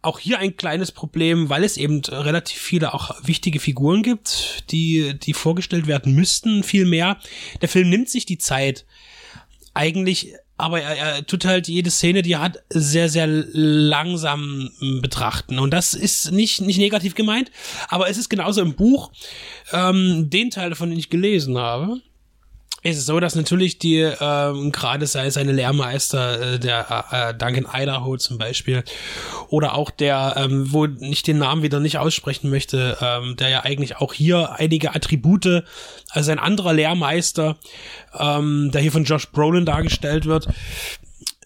auch 0.00 0.18
hier 0.18 0.38
ein 0.38 0.56
kleines 0.56 0.92
Problem, 0.92 1.48
weil 1.48 1.64
es 1.64 1.76
eben 1.76 2.00
relativ 2.04 2.58
viele 2.58 2.94
auch 2.94 3.14
wichtige 3.22 3.60
Figuren 3.60 4.02
gibt, 4.02 4.64
die, 4.70 5.18
die 5.18 5.32
vorgestellt 5.32 5.86
werden 5.86 6.14
müssten, 6.14 6.62
viel 6.62 6.84
mehr. 6.84 7.18
Der 7.60 7.68
Film 7.68 7.88
nimmt 7.90 8.08
sich 8.08 8.24
die 8.24 8.38
Zeit, 8.38 8.86
eigentlich, 9.74 10.34
aber 10.56 10.80
er, 10.80 10.96
er 10.96 11.26
tut 11.26 11.44
halt 11.44 11.68
jede 11.68 11.90
Szene, 11.90 12.22
die 12.22 12.32
er 12.32 12.40
hat, 12.40 12.58
sehr, 12.68 13.08
sehr 13.08 13.26
langsam 13.26 14.70
m, 14.80 15.00
betrachten. 15.00 15.58
Und 15.58 15.72
das 15.72 15.94
ist 15.94 16.32
nicht, 16.32 16.60
nicht 16.60 16.78
negativ 16.78 17.14
gemeint, 17.14 17.50
aber 17.88 18.08
es 18.08 18.18
ist 18.18 18.28
genauso 18.28 18.60
im 18.60 18.74
Buch, 18.74 19.12
ähm, 19.72 20.30
den 20.30 20.50
Teil 20.50 20.70
davon, 20.70 20.90
den 20.90 20.98
ich 20.98 21.10
gelesen 21.10 21.58
habe. 21.58 22.00
Es 22.82 22.96
ist 22.96 23.06
so, 23.06 23.18
dass 23.18 23.34
natürlich 23.34 23.78
die, 23.78 23.98
ähm, 23.98 24.70
gerade 24.70 25.08
sei 25.08 25.30
seine 25.30 25.50
Lehrmeister, 25.50 26.54
äh, 26.54 26.58
der 26.60 27.04
äh, 27.10 27.34
Duncan 27.34 27.66
Idaho 27.72 28.16
zum 28.18 28.38
Beispiel, 28.38 28.84
oder 29.48 29.74
auch 29.74 29.90
der, 29.90 30.34
ähm, 30.36 30.72
wo 30.72 30.86
ich 30.86 31.24
den 31.24 31.38
Namen 31.38 31.62
wieder 31.62 31.80
nicht 31.80 31.98
aussprechen 31.98 32.50
möchte, 32.50 32.96
ähm, 33.00 33.34
der 33.34 33.48
ja 33.48 33.64
eigentlich 33.64 33.96
auch 33.96 34.14
hier 34.14 34.52
einige 34.52 34.94
Attribute, 34.94 35.64
also 36.10 36.30
ein 36.30 36.38
anderer 36.38 36.72
Lehrmeister, 36.72 37.56
ähm, 38.16 38.70
der 38.72 38.80
hier 38.80 38.92
von 38.92 39.04
Josh 39.04 39.28
Brolin 39.30 39.66
dargestellt 39.66 40.26
wird, 40.26 40.48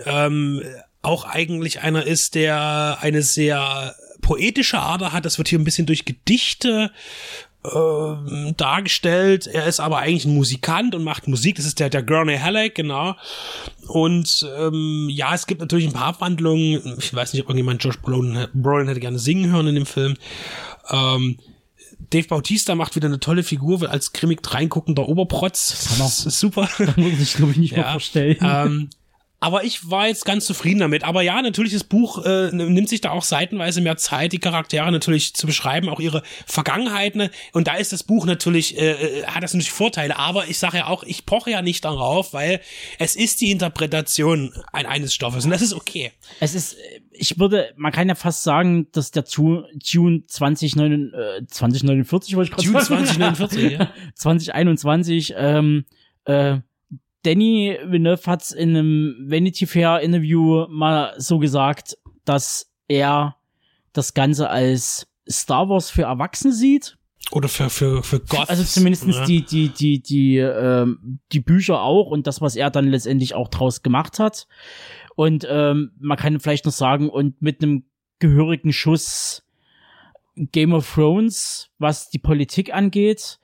ähm, 0.04 0.62
auch 1.00 1.24
eigentlich 1.24 1.80
einer 1.80 2.04
ist, 2.04 2.34
der 2.34 2.98
eine 3.00 3.22
sehr 3.22 3.94
poetische 4.20 4.78
Ader 4.80 5.12
hat. 5.12 5.24
Das 5.24 5.38
wird 5.38 5.48
hier 5.48 5.58
ein 5.58 5.64
bisschen 5.64 5.86
durch 5.86 6.04
Gedichte 6.04 6.90
ähm, 7.64 8.54
dargestellt. 8.56 9.46
Er 9.46 9.66
ist 9.66 9.80
aber 9.80 9.98
eigentlich 9.98 10.24
ein 10.24 10.34
Musikant 10.34 10.94
und 10.94 11.04
macht 11.04 11.28
Musik. 11.28 11.56
Das 11.56 11.64
ist 11.66 11.78
der, 11.80 11.90
der 11.90 12.02
Gurney 12.02 12.38
Halleck, 12.38 12.74
genau. 12.74 13.14
Und 13.86 14.46
ähm, 14.58 15.08
ja, 15.10 15.34
es 15.34 15.46
gibt 15.46 15.60
natürlich 15.60 15.86
ein 15.86 15.92
paar 15.92 16.06
Abwandlungen. 16.06 16.96
Ich 16.98 17.14
weiß 17.14 17.32
nicht, 17.32 17.42
ob 17.42 17.48
irgendjemand 17.48 17.82
Josh 17.84 17.98
Brolin, 17.98 18.46
Brolin 18.54 18.88
hätte 18.88 19.00
gerne 19.00 19.18
singen 19.18 19.50
hören 19.52 19.68
in 19.68 19.74
dem 19.76 19.86
Film. 19.86 20.16
Ähm, 20.90 21.38
Dave 22.10 22.26
Bautista 22.28 22.74
macht 22.74 22.96
wieder 22.96 23.06
eine 23.08 23.20
tolle 23.20 23.42
Figur, 23.42 23.80
wird 23.80 23.90
als 23.90 24.12
grimmig 24.12 24.40
reinguckender 24.52 25.08
Oberprotz. 25.08 25.96
Das 25.98 26.26
ist 26.26 26.38
super. 26.40 26.68
Da 26.78 26.92
muss 26.96 27.20
ich, 27.20 27.34
glaube 27.34 27.52
ich, 27.52 27.58
nicht 27.58 27.72
mehr 27.72 27.84
Ja, 27.84 27.92
vorstellen. 27.92 28.36
ähm, 28.42 28.90
aber 29.42 29.64
ich 29.64 29.90
war 29.90 30.06
jetzt 30.06 30.24
ganz 30.24 30.44
zufrieden 30.46 30.78
damit. 30.78 31.02
Aber 31.02 31.22
ja, 31.22 31.42
natürlich, 31.42 31.72
das 31.72 31.82
Buch 31.82 32.24
äh, 32.24 32.52
nimmt 32.52 32.88
sich 32.88 33.00
da 33.00 33.10
auch 33.10 33.24
seitenweise 33.24 33.80
mehr 33.80 33.96
Zeit, 33.96 34.32
die 34.32 34.38
Charaktere 34.38 34.92
natürlich 34.92 35.34
zu 35.34 35.48
beschreiben, 35.48 35.88
auch 35.88 35.98
ihre 35.98 36.22
Vergangenheiten. 36.46 37.28
Und 37.52 37.66
da 37.66 37.74
ist 37.74 37.92
das 37.92 38.04
Buch 38.04 38.24
natürlich, 38.24 38.78
äh, 38.78 38.92
äh, 38.92 39.24
hat 39.26 39.42
das 39.42 39.52
natürlich 39.52 39.72
Vorteile. 39.72 40.16
Aber 40.16 40.46
ich 40.46 40.58
sage 40.58 40.76
ja 40.78 40.86
auch, 40.86 41.02
ich 41.02 41.26
poche 41.26 41.50
ja 41.50 41.60
nicht 41.60 41.84
darauf, 41.84 42.32
weil 42.32 42.60
es 43.00 43.16
ist 43.16 43.40
die 43.40 43.50
Interpretation 43.50 44.54
ein, 44.72 44.86
eines 44.86 45.12
Stoffes. 45.12 45.44
Und 45.44 45.50
das 45.50 45.60
ist 45.60 45.72
okay. 45.74 46.12
Es 46.38 46.54
ist, 46.54 46.76
ich 47.10 47.38
würde, 47.40 47.72
man 47.76 47.90
kann 47.90 48.08
ja 48.08 48.14
fast 48.14 48.44
sagen, 48.44 48.86
dass 48.92 49.10
der 49.10 49.24
Ju- 49.24 49.64
June 49.82 50.22
2049, 50.24 51.18
äh, 51.42 51.46
2049 51.48 52.36
wollte 52.36 52.50
ich 52.50 52.54
gerade 52.56 52.68
June 52.68 52.84
sagen. 52.84 53.06
2049, 53.06 53.72
ja. 53.72 53.92
2021, 54.14 55.34
ähm, 55.36 55.84
äh, 56.26 56.58
Danny 57.22 57.78
Villeneuve 57.84 58.26
hat's 58.26 58.52
in 58.52 58.70
einem 58.70 59.16
Vanity 59.26 59.66
Fair 59.66 60.00
Interview 60.00 60.66
mal 60.68 61.14
so 61.18 61.38
gesagt, 61.38 61.96
dass 62.24 62.72
er 62.88 63.36
das 63.92 64.14
Ganze 64.14 64.50
als 64.50 65.06
Star 65.28 65.68
Wars 65.68 65.90
für 65.90 66.02
Erwachsene 66.02 66.52
sieht. 66.52 66.96
Oder 67.30 67.48
für, 67.48 67.70
für, 67.70 68.02
für 68.02 68.20
Gott. 68.20 68.50
Also 68.50 68.64
zumindestens 68.64 69.16
ja. 69.16 69.24
die, 69.24 69.44
die, 69.44 69.68
die, 69.68 70.02
die, 70.02 70.36
ähm, 70.38 71.20
die 71.32 71.40
Bücher 71.40 71.80
auch 71.80 72.10
und 72.10 72.26
das, 72.26 72.40
was 72.40 72.56
er 72.56 72.70
dann 72.70 72.88
letztendlich 72.88 73.34
auch 73.34 73.48
draus 73.48 73.82
gemacht 73.82 74.18
hat. 74.18 74.48
Und 75.14 75.46
ähm, 75.48 75.92
man 76.00 76.18
kann 76.18 76.40
vielleicht 76.40 76.64
noch 76.64 76.72
sagen, 76.72 77.08
und 77.08 77.40
mit 77.40 77.62
einem 77.62 77.84
gehörigen 78.18 78.72
Schuss 78.72 79.44
Game 80.36 80.72
of 80.72 80.94
Thrones, 80.94 81.70
was 81.78 82.08
die 82.08 82.18
Politik 82.18 82.72
angeht, 82.72 83.38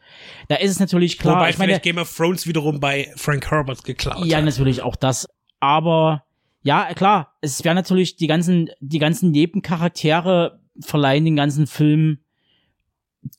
da 0.48 0.56
ist 0.56 0.70
es 0.70 0.80
natürlich 0.80 1.18
klar. 1.18 1.36
Wobei 1.36 1.50
ich 1.50 1.58
meine, 1.58 1.72
vielleicht 1.72 1.84
Game 1.84 1.98
of 1.98 2.14
Thrones 2.14 2.46
wiederum 2.46 2.80
bei 2.80 3.12
Frank 3.16 3.50
Herbert 3.50 3.84
geklaut 3.84 4.24
ja, 4.24 4.38
hat. 4.38 4.44
natürlich 4.44 4.82
auch 4.82 4.96
das. 4.96 5.28
Aber 5.60 6.24
ja, 6.62 6.92
klar, 6.94 7.34
es 7.40 7.62
wäre 7.64 7.74
natürlich 7.74 8.16
die 8.16 8.26
ganzen, 8.26 8.70
die 8.80 8.98
ganzen 8.98 9.30
Nebencharaktere 9.30 10.60
verleihen 10.80 11.24
den 11.24 11.36
ganzen 11.36 11.66
Film 11.66 12.18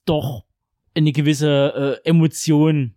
doch 0.05 0.45
eine 0.95 1.11
gewisse 1.11 1.99
äh, 2.03 2.07
Emotion. 2.07 2.95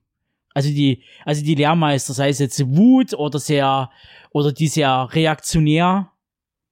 Also 0.54 0.68
die, 0.68 1.02
also 1.24 1.42
die 1.42 1.54
Lehrmeister, 1.54 2.12
sei 2.12 2.28
es 2.28 2.38
jetzt 2.38 2.64
Wut 2.76 3.14
oder 3.14 3.38
sehr, 3.38 3.90
oder 4.30 4.52
die 4.52 4.68
sehr 4.68 5.08
reaktionär 5.12 6.11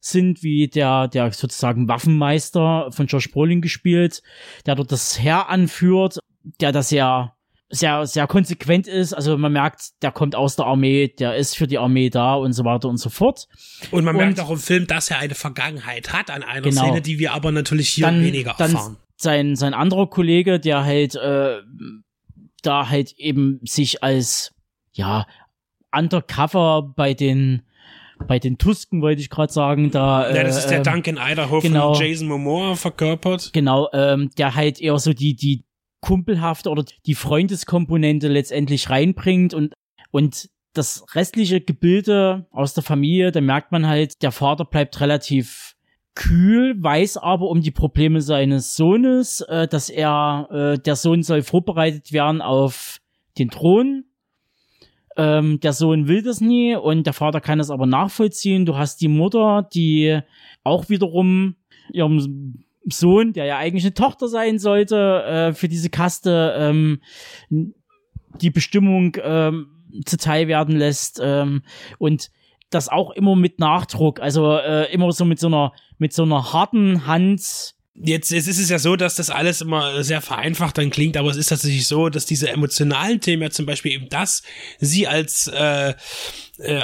sind, 0.00 0.42
wie 0.42 0.68
der, 0.68 1.08
der 1.08 1.30
sozusagen 1.32 1.86
Waffenmeister 1.88 2.90
von 2.90 3.06
Josh 3.06 3.30
Brolin 3.30 3.60
gespielt, 3.60 4.22
der 4.66 4.74
dort 4.74 4.90
das 4.92 5.20
Heer 5.20 5.48
anführt, 5.48 6.18
der 6.60 6.72
das 6.72 6.88
sehr, 6.88 7.34
sehr, 7.68 8.06
sehr 8.06 8.26
konsequent 8.26 8.86
ist. 8.88 9.12
Also 9.12 9.36
man 9.36 9.52
merkt, 9.52 10.02
der 10.02 10.10
kommt 10.10 10.34
aus 10.34 10.56
der 10.56 10.66
Armee, 10.66 11.08
der 11.08 11.36
ist 11.36 11.56
für 11.56 11.66
die 11.66 11.78
Armee 11.78 12.08
da 12.10 12.34
und 12.34 12.52
so 12.54 12.64
weiter 12.64 12.88
und 12.88 12.96
so 12.96 13.10
fort. 13.10 13.46
Und 13.90 14.04
man 14.04 14.16
Und- 14.16 14.22
merkt 14.22 14.40
auch 14.40 14.50
im 14.50 14.58
Film, 14.58 14.86
dass 14.86 15.10
er 15.10 15.18
eine 15.18 15.34
Vergangenheit 15.34 16.12
hat 16.12 16.30
an 16.30 16.42
einer 16.42 16.62
Genau. 16.62 16.82
Szene, 16.82 17.02
die 17.02 17.18
wir 17.18 17.32
aber 17.34 17.52
natürlich 17.52 17.90
hier 17.90 18.06
dann, 18.06 18.24
weniger 18.24 18.54
dann 18.58 18.72
erfahren. 18.72 18.96
sein, 19.16 19.54
sein 19.54 19.74
anderer 19.74 20.08
Kollege, 20.08 20.58
der 20.58 20.84
halt, 20.84 21.14
äh, 21.14 21.58
da 22.62 22.88
halt 22.88 23.12
eben 23.18 23.60
sich 23.64 24.02
als, 24.02 24.52
ja, 24.92 25.26
Undercover 25.92 26.82
bei 26.96 27.14
den, 27.14 27.62
bei 28.26 28.38
den 28.38 28.58
Tusken, 28.58 29.02
wollte 29.02 29.20
ich 29.20 29.30
gerade 29.30 29.52
sagen, 29.52 29.90
da, 29.90 30.34
ja, 30.34 30.42
das 30.42 30.58
ist 30.58 30.68
der 30.68 30.78
ähm, 30.78 30.84
Duncan 30.84 31.18
Idaho 31.20 31.60
genau. 31.60 31.94
von 31.94 32.04
Jason 32.04 32.28
Momoa 32.28 32.74
verkörpert. 32.74 33.52
Genau, 33.52 33.88
ähm, 33.92 34.30
der 34.38 34.54
halt 34.54 34.80
eher 34.80 34.98
so 34.98 35.12
die, 35.12 35.34
die 35.34 35.64
kumpelhafte 36.00 36.70
oder 36.70 36.84
die 37.06 37.14
Freundeskomponente 37.14 38.28
letztendlich 38.28 38.90
reinbringt 38.90 39.54
und, 39.54 39.74
und 40.10 40.48
das 40.72 41.04
restliche 41.14 41.60
Gebilde 41.60 42.46
aus 42.52 42.74
der 42.74 42.82
Familie, 42.82 43.32
da 43.32 43.40
merkt 43.40 43.72
man 43.72 43.86
halt, 43.86 44.22
der 44.22 44.32
Vater 44.32 44.64
bleibt 44.64 45.00
relativ 45.00 45.74
kühl, 46.14 46.80
weiß 46.82 47.16
aber 47.16 47.48
um 47.48 47.60
die 47.60 47.70
Probleme 47.70 48.20
seines 48.20 48.76
Sohnes, 48.76 49.40
äh, 49.42 49.66
dass 49.68 49.90
er, 49.90 50.48
äh, 50.50 50.78
der 50.78 50.96
Sohn 50.96 51.22
soll 51.22 51.42
vorbereitet 51.42 52.12
werden 52.12 52.42
auf 52.42 52.98
den 53.38 53.50
Thron. 53.50 54.04
Ähm, 55.20 55.60
der 55.60 55.74
Sohn 55.74 56.08
will 56.08 56.22
das 56.22 56.40
nie 56.40 56.74
und 56.74 57.04
der 57.04 57.12
Vater 57.12 57.42
kann 57.42 57.60
es 57.60 57.70
aber 57.70 57.84
nachvollziehen. 57.84 58.64
Du 58.64 58.78
hast 58.78 59.02
die 59.02 59.08
Mutter, 59.08 59.68
die 59.74 60.18
auch 60.64 60.88
wiederum 60.88 61.56
ihrem 61.92 62.64
Sohn, 62.88 63.34
der 63.34 63.44
ja 63.44 63.58
eigentlich 63.58 63.84
eine 63.84 63.92
Tochter 63.92 64.28
sein 64.28 64.58
sollte, 64.58 65.22
äh, 65.24 65.52
für 65.52 65.68
diese 65.68 65.90
Kaste 65.90 66.54
ähm, 66.56 67.02
die 68.40 68.48
Bestimmung 68.48 69.14
ähm, 69.22 69.66
zuteil 70.06 70.48
werden 70.48 70.76
lässt 70.76 71.20
ähm, 71.22 71.64
und 71.98 72.30
das 72.70 72.88
auch 72.88 73.10
immer 73.10 73.36
mit 73.36 73.58
Nachdruck, 73.58 74.20
also 74.20 74.56
äh, 74.56 74.90
immer 74.90 75.12
so 75.12 75.26
mit 75.26 75.38
so 75.38 75.48
einer 75.48 75.72
mit 75.98 76.14
so 76.14 76.22
einer 76.22 76.54
harten 76.54 77.06
Hand 77.06 77.74
Jetzt, 77.94 78.30
jetzt 78.30 78.46
ist 78.46 78.58
es 78.58 78.70
ja 78.70 78.78
so, 78.78 78.94
dass 78.94 79.16
das 79.16 79.30
alles 79.30 79.60
immer 79.60 80.04
sehr 80.04 80.20
vereinfacht 80.20 80.78
dann 80.78 80.90
klingt, 80.90 81.16
aber 81.16 81.28
es 81.30 81.36
ist 81.36 81.48
tatsächlich 81.48 81.86
so, 81.86 82.08
dass 82.08 82.24
diese 82.24 82.48
emotionalen 82.48 83.20
Themen 83.20 83.42
ja 83.42 83.50
zum 83.50 83.66
Beispiel 83.66 83.92
eben 83.92 84.08
das, 84.08 84.42
sie 84.78 85.08
als 85.08 85.48
äh, 85.48 85.94
äh, 86.58 86.82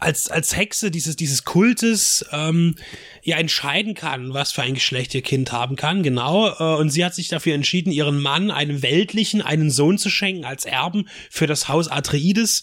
als 0.00 0.30
als 0.30 0.56
Hexe 0.56 0.90
dieses 0.90 1.16
dieses 1.16 1.44
Kultes 1.44 2.24
ähm, 2.32 2.76
ja 3.22 3.36
entscheiden 3.36 3.94
kann, 3.94 4.32
was 4.32 4.50
für 4.50 4.62
ein 4.62 4.74
Geschlecht 4.74 5.14
ihr 5.14 5.22
Kind 5.22 5.52
haben 5.52 5.76
kann, 5.76 6.02
genau. 6.02 6.48
Äh, 6.58 6.80
und 6.80 6.88
sie 6.90 7.04
hat 7.04 7.14
sich 7.14 7.28
dafür 7.28 7.54
entschieden, 7.54 7.92
ihren 7.92 8.18
Mann 8.18 8.50
einem 8.50 8.82
weltlichen 8.82 9.42
einen 9.42 9.70
Sohn 9.70 9.98
zu 9.98 10.08
schenken 10.08 10.46
als 10.46 10.64
Erben 10.64 11.06
für 11.30 11.46
das 11.46 11.68
Haus 11.68 11.86
Atreides. 11.86 12.62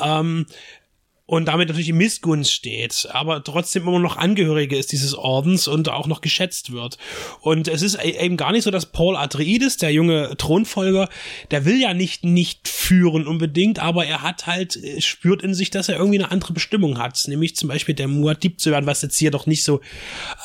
Ähm, 0.00 0.46
und 1.30 1.44
damit 1.44 1.68
natürlich 1.68 1.90
in 1.90 1.96
Missgunst 1.96 2.52
steht, 2.52 3.06
aber 3.12 3.44
trotzdem 3.44 3.86
immer 3.86 4.00
noch 4.00 4.16
Angehörige 4.16 4.76
ist 4.76 4.90
dieses 4.90 5.14
Ordens 5.14 5.68
und 5.68 5.88
auch 5.88 6.08
noch 6.08 6.22
geschätzt 6.22 6.72
wird. 6.72 6.98
Und 7.40 7.68
es 7.68 7.82
ist 7.82 7.94
e-, 8.02 8.18
eben 8.18 8.36
gar 8.36 8.50
nicht 8.50 8.64
so, 8.64 8.72
dass 8.72 8.86
Paul 8.86 9.16
Atreides, 9.16 9.76
der 9.76 9.92
junge 9.92 10.36
Thronfolger, 10.38 11.08
der 11.52 11.64
will 11.64 11.80
ja 11.80 11.94
nicht 11.94 12.24
nicht 12.24 12.66
führen 12.66 13.28
unbedingt, 13.28 13.78
aber 13.78 14.06
er 14.06 14.22
hat 14.22 14.48
halt, 14.48 14.74
äh, 14.82 15.00
spürt 15.00 15.44
in 15.44 15.54
sich, 15.54 15.70
dass 15.70 15.88
er 15.88 15.98
irgendwie 15.98 16.18
eine 16.18 16.32
andere 16.32 16.52
Bestimmung 16.52 16.98
hat, 16.98 17.22
nämlich 17.28 17.54
zum 17.54 17.68
Beispiel 17.68 17.94
der 17.94 18.08
Muad'Dib 18.08 18.58
zu 18.58 18.72
werden, 18.72 18.86
was 18.86 19.00
jetzt 19.02 19.16
hier 19.16 19.30
doch 19.30 19.46
nicht 19.46 19.62
so 19.62 19.78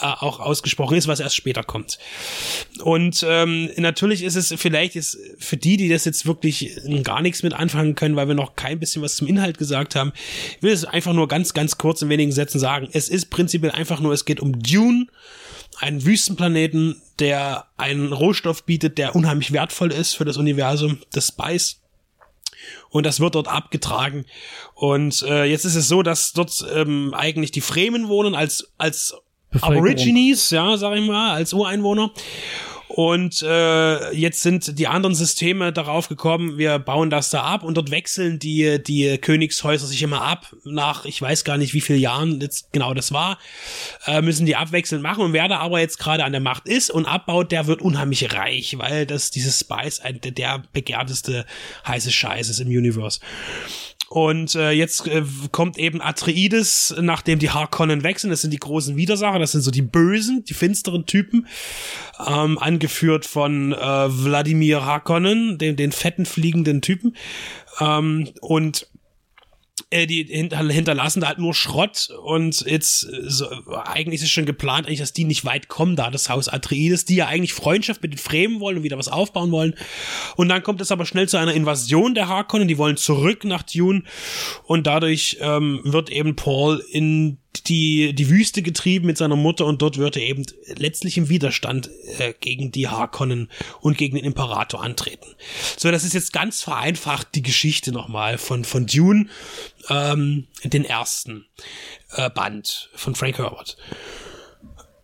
äh, 0.01 0.06
auch 0.06 0.39
ausgesprochen 0.39 0.98
ist, 0.98 1.08
was 1.08 1.20
erst 1.20 1.36
später 1.36 1.63
kommt. 1.63 1.98
Und 2.84 3.25
ähm, 3.27 3.72
natürlich 3.77 4.22
ist 4.22 4.36
es 4.36 4.54
vielleicht 4.56 4.96
ist 4.96 5.18
für 5.39 5.58
die, 5.58 5.77
die 5.77 5.89
das 5.89 6.06
jetzt 6.06 6.27
wirklich 6.27 6.77
gar 7.01 7.24
nichts 7.24 7.42
mit 7.42 7.54
anfangen 7.54 7.96
können, 7.96 8.15
weil 8.15 8.27
wir 8.27 8.36
noch 8.36 8.56
kein 8.56 8.80
bisschen 8.80 9.01
was 9.01 9.15
zum 9.15 9.25
Inhalt 9.25 9.58
gesagt 9.58 9.96
haben, 9.96 10.13
will 10.62 10.75
es 10.75 10.86
einfach 10.86 11.13
nur 11.13 11.27
ganz, 11.27 11.53
ganz 11.53 11.77
kurz 11.77 12.01
in 12.01 12.10
wenigen 12.10 12.32
Sätzen 12.32 12.60
sagen. 12.60 12.89
Es 12.91 13.10
ist 13.10 13.29
prinzipiell 13.29 13.72
einfach 13.72 14.00
nur, 14.00 14.13
es 14.13 14.25
geht 14.25 14.39
um 14.39 14.62
Dune, 14.62 15.08
einen 15.79 16.05
Wüstenplaneten, 16.05 17.01
der 17.20 17.67
einen 17.77 18.13
Rohstoff 18.13 18.63
bietet, 18.63 18.98
der 18.98 19.15
unheimlich 19.15 19.51
wertvoll 19.51 19.91
ist 19.91 20.15
für 20.15 20.25
das 20.25 20.38
Universum, 20.38 21.00
das 21.12 21.27
Spice. 21.27 21.82
Und 22.89 23.05
das 23.05 23.20
wird 23.20 23.36
dort 23.36 23.48
abgetragen. 23.48 24.25
Und 24.74 25.22
äh, 25.24 25.44
jetzt 25.46 25.65
ist 25.65 25.75
es 25.75 25.88
so, 25.88 26.01
dass 26.01 26.34
dort 26.34 26.65
ähm, 26.74 27.13
eigentlich 27.13 27.51
die 27.51 27.62
Fremen 27.62 28.08
wohnen 28.08 28.36
als 28.36 28.72
als 28.77 29.15
Aborigines, 29.62 30.50
ja, 30.50 30.77
sag 30.77 30.96
ich 30.96 31.05
mal, 31.05 31.34
als 31.34 31.53
Ureinwohner. 31.53 32.12
Und 32.96 33.42
äh, 33.42 34.14
jetzt 34.14 34.42
sind 34.42 34.80
die 34.80 34.88
anderen 34.88 35.16
Systeme 35.16 35.74
darauf 35.74 36.08
gekommen, 36.08 36.58
wir 36.58 36.80
bauen 36.80 37.10
das 37.10 37.30
da 37.30 37.44
ab 37.44 37.64
und 37.64 37.75
dort 37.75 37.92
wechseln 37.92 38.40
die, 38.40 38.82
die 38.82 39.18
Königshäuser 39.18 39.86
sich 39.86 40.02
immer 40.02 40.22
ab. 40.22 40.56
Nach, 40.64 41.04
ich 41.04 41.22
weiß 41.22 41.44
gar 41.44 41.58
nicht, 41.58 41.74
wie 41.74 41.82
viele 41.82 42.00
Jahren 42.00 42.40
jetzt 42.40 42.72
genau 42.72 42.94
das 42.94 43.12
war, 43.12 43.38
äh, 44.06 44.22
müssen 44.22 44.46
die 44.46 44.56
abwechselnd 44.56 45.04
machen. 45.04 45.25
Und 45.25 45.34
wer 45.34 45.50
da 45.50 45.58
aber 45.58 45.82
jetzt 45.82 46.00
gerade 46.00 46.24
an 46.24 46.32
der 46.32 46.40
Macht 46.40 46.70
ist 46.70 46.90
und 46.90 47.06
abbaut, 47.06 47.52
der 47.52 47.68
wird 47.68 47.82
unheimlich 47.82 48.34
reich, 48.34 48.78
weil 48.78 49.06
das 49.06 49.30
dieses 49.30 49.60
Spice 49.60 50.00
ein, 50.00 50.22
der 50.22 50.64
begehrteste 50.72 51.46
heiße 51.86 52.14
Scheiß 52.14 52.48
ist 52.48 52.62
im 52.62 52.70
Universe. 52.70 53.20
Und 54.10 54.56
äh, 54.56 54.72
jetzt 54.72 55.08
äh, 55.08 55.24
kommt 55.52 55.78
eben 55.78 56.02
Atreides, 56.02 56.96
nachdem 57.00 57.40
die 57.40 57.50
Harkonnen 57.50 58.04
wechseln. 58.04 58.30
Das 58.30 58.42
sind 58.42 58.52
die 58.52 58.60
großen 58.60 58.96
Widersacher, 58.96 59.40
das 59.40 59.54
sind 59.54 59.62
so 59.62 59.72
die 59.72 59.82
bösen, 59.82 60.44
die 60.44 60.54
finsteren 60.54 61.06
Typen, 61.06 61.48
ähm, 62.26 62.58
angeführt 62.58 63.26
von 63.26 63.74
äh, 63.74 63.78
Wladimir 63.78 64.86
Harkonnen, 64.86 65.58
den, 65.58 65.76
den 65.76 65.92
fetten 65.92 66.26
fliegenden 66.26 66.82
Typen. 66.82 67.16
Ähm, 67.80 68.30
und 68.42 68.88
äh, 69.96 70.08
die 70.08 70.25
hinterlassen 70.25 71.22
da 71.22 71.28
halt 71.28 71.40
nur 71.40 71.54
Schrott 71.54 72.10
und 72.24 72.66
jetzt 72.68 73.00
so, 73.00 73.48
eigentlich 73.86 74.16
ist 74.16 74.24
es 74.24 74.32
schon 74.32 74.46
geplant, 74.46 74.88
eigentlich, 74.88 75.00
dass 75.00 75.14
die 75.14 75.24
nicht 75.24 75.46
weit 75.46 75.70
kommen 75.70 75.96
da, 75.96 76.12
das 76.12 76.30
Haus 76.30 76.50
Atreides, 76.50 77.06
die 77.06 77.16
ja 77.16 77.28
eigentlich 77.28 77.53
Freundschaft 77.53 78.01
mit 78.01 78.12
den 78.12 78.18
Fremen 78.18 78.60
wollen 78.60 78.77
und 78.77 78.84
wieder 78.84 78.98
was 78.98 79.08
aufbauen 79.08 79.51
wollen. 79.51 79.75
Und 80.36 80.50
dann 80.50 80.64
kommt 80.64 80.81
es 80.81 80.92
aber 80.92 81.05
schnell 81.05 81.29
zu 81.29 81.38
einer 81.38 81.53
Invasion 81.53 82.14
der 82.14 82.27
Harkonnen, 82.27 82.68
die 82.68 82.77
wollen 82.77 82.98
zurück 82.98 83.46
nach 83.46 83.64
Dune 83.64 84.03
und 84.66 84.86
dadurch 84.86 85.38
ähm, 85.40 85.79
wird 85.84 86.10
eben 86.10 86.36
Paul 86.36 86.84
in 86.92 87.38
die, 87.63 88.13
die 88.13 88.29
Wüste 88.29 88.61
getrieben 88.61 89.05
mit 89.05 89.18
seiner 89.18 89.35
Mutter 89.35 89.65
und 89.65 89.81
dort 89.81 89.98
wird 89.98 90.18
er 90.18 90.24
eben 90.24 90.46
letztlich 90.75 91.18
im 91.18 91.29
Widerstand 91.29 91.89
äh, 92.18 92.33
gegen 92.39 92.72
die 92.72 92.87
Harkonnen 92.87 93.50
und 93.81 93.98
gegen 93.98 94.15
den 94.15 94.25
Imperator 94.25 94.83
antreten. 94.83 95.27
So, 95.77 95.91
das 95.91 96.03
ist 96.03 96.13
jetzt 96.13 96.33
ganz 96.33 96.61
vereinfacht 96.61 97.29
die 97.35 97.41
Geschichte 97.44 97.91
nochmal 97.91 98.37
von, 98.37 98.63
von 98.63 98.85
Dune, 98.85 99.27
ähm, 99.89 100.48
den 100.63 100.85
ersten 100.85 101.46
äh, 102.11 102.29
Band 102.29 102.89
von 102.96 103.15
Frank 103.15 103.37
Herbert. 103.37 103.77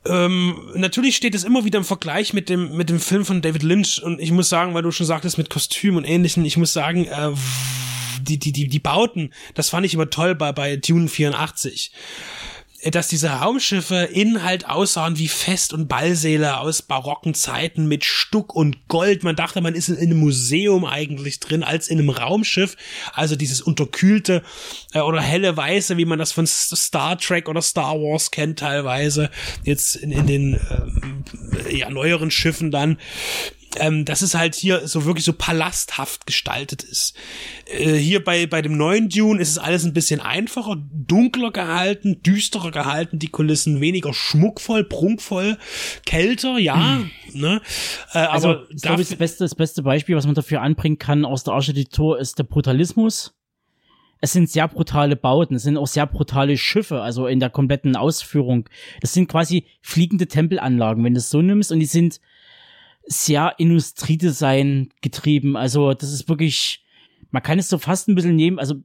Ähm, 0.03 0.71
natürlich 0.73 1.15
steht 1.15 1.35
es 1.35 1.43
immer 1.43 1.63
wieder 1.63 1.77
im 1.77 1.85
Vergleich 1.85 2.33
mit 2.33 2.49
dem, 2.49 2.75
mit 2.75 2.89
dem 2.89 2.99
Film 2.99 3.23
von 3.23 3.41
David 3.41 3.61
Lynch 3.61 4.01
und 4.01 4.19
ich 4.19 4.31
muss 4.31 4.49
sagen, 4.49 4.73
weil 4.73 4.81
du 4.81 4.91
schon 4.91 5.05
sagtest 5.05 5.37
mit 5.37 5.51
Kostüm 5.51 5.95
und 5.95 6.05
ähnlichen, 6.05 6.43
ich 6.43 6.57
muss 6.57 6.73
sagen, 6.73 7.05
äh, 7.05 7.31
die, 8.21 8.37
die, 8.37 8.51
die, 8.51 8.67
die 8.67 8.79
Bauten, 8.79 9.33
das 9.53 9.69
fand 9.69 9.85
ich 9.85 9.93
immer 9.93 10.09
toll 10.09 10.35
bei, 10.35 10.51
bei 10.51 10.77
Dune 10.77 11.07
84 11.07 11.91
dass 12.89 13.07
diese 13.07 13.29
Raumschiffe 13.29 14.09
innen 14.11 14.43
halt 14.43 14.67
aussahen 14.67 15.19
wie 15.19 15.27
Fest- 15.27 15.73
und 15.73 15.87
Ballsäle 15.87 16.59
aus 16.59 16.81
barocken 16.81 17.35
Zeiten 17.35 17.87
mit 17.87 18.03
Stuck 18.03 18.55
und 18.55 18.87
Gold. 18.87 19.23
Man 19.23 19.35
dachte, 19.35 19.61
man 19.61 19.75
ist 19.75 19.89
in, 19.89 19.97
einem 19.97 20.19
Museum 20.19 20.85
eigentlich 20.85 21.39
drin, 21.39 21.63
als 21.63 21.89
in 21.89 21.99
einem 21.99 22.09
Raumschiff. 22.09 22.75
Also 23.13 23.35
dieses 23.35 23.61
unterkühlte 23.61 24.41
äh, 24.93 25.01
oder 25.01 25.21
helle 25.21 25.55
Weiße, 25.55 25.97
wie 25.97 26.05
man 26.05 26.17
das 26.17 26.31
von 26.31 26.47
Star 26.47 27.19
Trek 27.19 27.47
oder 27.47 27.61
Star 27.61 27.95
Wars 27.95 28.31
kennt 28.31 28.59
teilweise. 28.59 29.29
Jetzt 29.63 29.95
in, 29.97 30.11
in 30.11 30.25
den 30.25 30.53
äh, 30.55 31.77
ja, 31.77 31.89
neueren 31.91 32.31
Schiffen 32.31 32.71
dann 32.71 32.97
ähm, 33.77 34.05
dass 34.05 34.21
es 34.21 34.35
halt 34.35 34.55
hier 34.55 34.87
so 34.87 35.05
wirklich 35.05 35.25
so 35.25 35.33
palasthaft 35.33 36.25
gestaltet 36.25 36.83
ist. 36.83 37.15
Äh, 37.65 37.93
hier 37.93 38.23
bei, 38.23 38.47
bei 38.47 38.61
dem 38.61 38.77
neuen 38.77 39.09
Dune 39.09 39.39
ist 39.39 39.49
es 39.49 39.57
alles 39.57 39.83
ein 39.83 39.93
bisschen 39.93 40.19
einfacher, 40.19 40.77
dunkler 40.91 41.51
gehalten, 41.51 42.21
düsterer 42.23 42.71
gehalten, 42.71 43.19
die 43.19 43.29
Kulissen 43.29 43.81
weniger 43.81 44.13
schmuckvoll, 44.13 44.83
prunkvoll, 44.83 45.57
kälter, 46.05 46.57
ja, 46.57 46.75
mhm. 46.75 47.11
ne? 47.33 47.61
Äh, 48.13 48.19
also, 48.19 48.49
aber 48.49 48.67
ich 48.69 48.81
glaube, 48.81 49.03
das 49.03 49.15
beste, 49.15 49.43
das 49.43 49.55
beste 49.55 49.83
Beispiel, 49.83 50.15
was 50.15 50.25
man 50.25 50.35
dafür 50.35 50.61
anbringen 50.61 50.97
kann 50.97 51.25
aus 51.25 51.43
der 51.43 51.53
Architektur, 51.53 52.19
ist 52.19 52.39
der 52.39 52.43
Brutalismus 52.43 53.33
es 54.21 54.31
sind 54.33 54.49
sehr 54.49 54.67
brutale 54.67 55.15
Bauten, 55.15 55.55
es 55.55 55.63
sind 55.63 55.77
auch 55.77 55.87
sehr 55.87 56.05
brutale 56.05 56.55
Schiffe, 56.55 57.01
also 57.01 57.25
in 57.25 57.39
der 57.39 57.49
kompletten 57.49 57.95
Ausführung. 57.95 58.69
Das 59.01 59.13
sind 59.13 59.27
quasi 59.27 59.65
fliegende 59.81 60.27
Tempelanlagen, 60.27 61.03
wenn 61.03 61.15
du 61.15 61.17
es 61.17 61.31
so 61.31 61.41
nimmst, 61.41 61.71
und 61.71 61.79
die 61.79 61.87
sind 61.87 62.21
sehr 63.11 63.55
Industriedesign 63.57 64.89
getrieben. 65.01 65.57
Also 65.57 65.93
das 65.93 66.13
ist 66.13 66.29
wirklich, 66.29 66.83
man 67.31 67.43
kann 67.43 67.59
es 67.59 67.69
so 67.69 67.77
fast 67.77 68.07
ein 68.07 68.15
bisschen 68.15 68.35
nehmen, 68.35 68.59
also 68.59 68.75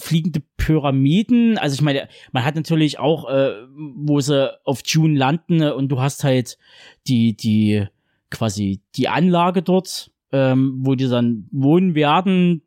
fliegende 0.00 0.42
Pyramiden. 0.56 1.58
Also 1.58 1.74
ich 1.74 1.82
meine, 1.82 2.08
man 2.32 2.44
hat 2.44 2.54
natürlich 2.54 2.98
auch, 2.98 3.28
äh, 3.28 3.52
wo 3.76 4.20
sie 4.20 4.52
auf 4.64 4.82
June 4.84 5.18
landen 5.18 5.62
und 5.62 5.88
du 5.88 6.00
hast 6.00 6.24
halt 6.24 6.58
die, 7.06 7.36
die 7.36 7.86
quasi 8.30 8.80
die 8.96 9.08
Anlage 9.08 9.62
dort, 9.62 10.10
ähm, 10.32 10.78
wo 10.80 10.94
die 10.94 11.08
dann 11.08 11.46
wohnen 11.52 11.94
werden, 11.94 12.62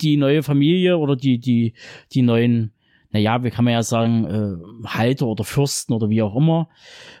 die 0.00 0.16
neue 0.16 0.42
Familie 0.42 0.96
oder 0.96 1.16
die, 1.16 1.38
die, 1.38 1.74
die 2.12 2.22
neuen 2.22 2.72
naja, 3.10 3.42
wie 3.44 3.50
kann 3.50 3.64
man 3.64 3.74
ja 3.74 3.82
sagen, 3.82 4.24
äh, 4.24 4.88
Halter 4.88 5.26
oder 5.26 5.44
Fürsten 5.44 5.92
oder 5.92 6.10
wie 6.10 6.22
auch 6.22 6.36
immer 6.36 6.68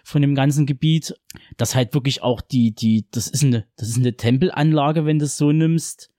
von 0.04 0.22
dem 0.22 0.34
ganzen 0.34 0.66
Gebiet, 0.66 1.14
dass 1.56 1.74
halt 1.74 1.94
wirklich 1.94 2.22
auch 2.22 2.40
die, 2.40 2.74
die, 2.74 3.06
das 3.10 3.28
ist 3.28 3.44
eine, 3.44 3.66
das 3.76 3.88
ist 3.88 3.98
eine 3.98 4.16
Tempelanlage, 4.16 5.06
wenn 5.06 5.18
du 5.18 5.24
es 5.24 5.36
so 5.36 5.52
nimmst. 5.52 6.10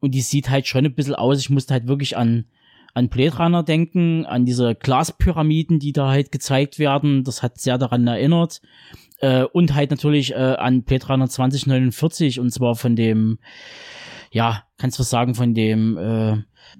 Und 0.00 0.12
die 0.12 0.20
sieht 0.20 0.50
halt 0.50 0.66
schon 0.66 0.84
ein 0.84 0.94
bisschen 0.94 1.14
aus. 1.14 1.40
Ich 1.40 1.50
musste 1.50 1.72
halt 1.72 1.86
wirklich 1.86 2.16
an, 2.16 2.44
an 2.92 3.08
Blade 3.08 3.64
denken, 3.64 4.26
an 4.26 4.44
diese 4.44 4.74
Glaspyramiden, 4.74 5.78
die 5.78 5.92
da 5.92 6.08
halt 6.08 6.30
gezeigt 6.30 6.78
werden. 6.78 7.24
Das 7.24 7.42
hat 7.42 7.58
sehr 7.58 7.78
daran 7.78 8.06
erinnert. 8.06 8.60
Äh, 9.20 9.44
und 9.44 9.74
halt 9.74 9.90
natürlich 9.90 10.32
äh, 10.32 10.36
an 10.36 10.82
Blade 10.82 11.06
Runner 11.06 11.28
2049 11.28 12.40
und 12.40 12.50
zwar 12.50 12.74
von 12.74 12.96
dem, 12.96 13.38
ja, 14.30 14.64
kannst 14.76 14.98
du 14.98 15.00
was 15.00 15.10
sagen, 15.10 15.34
von 15.34 15.54
dem, 15.54 15.96
äh, 15.96 16.36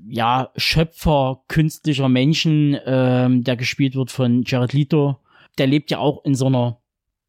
ja, 0.08 0.50
Schöpfer 0.56 1.42
künstlicher 1.48 2.08
Menschen, 2.08 2.78
ähm, 2.84 3.44
der 3.44 3.56
gespielt 3.56 3.94
wird 3.94 4.10
von 4.10 4.42
Jared 4.44 4.72
Leto. 4.72 5.18
Der 5.58 5.66
lebt 5.66 5.90
ja 5.90 5.98
auch 5.98 6.24
in 6.24 6.34
so 6.34 6.46
einer, 6.46 6.80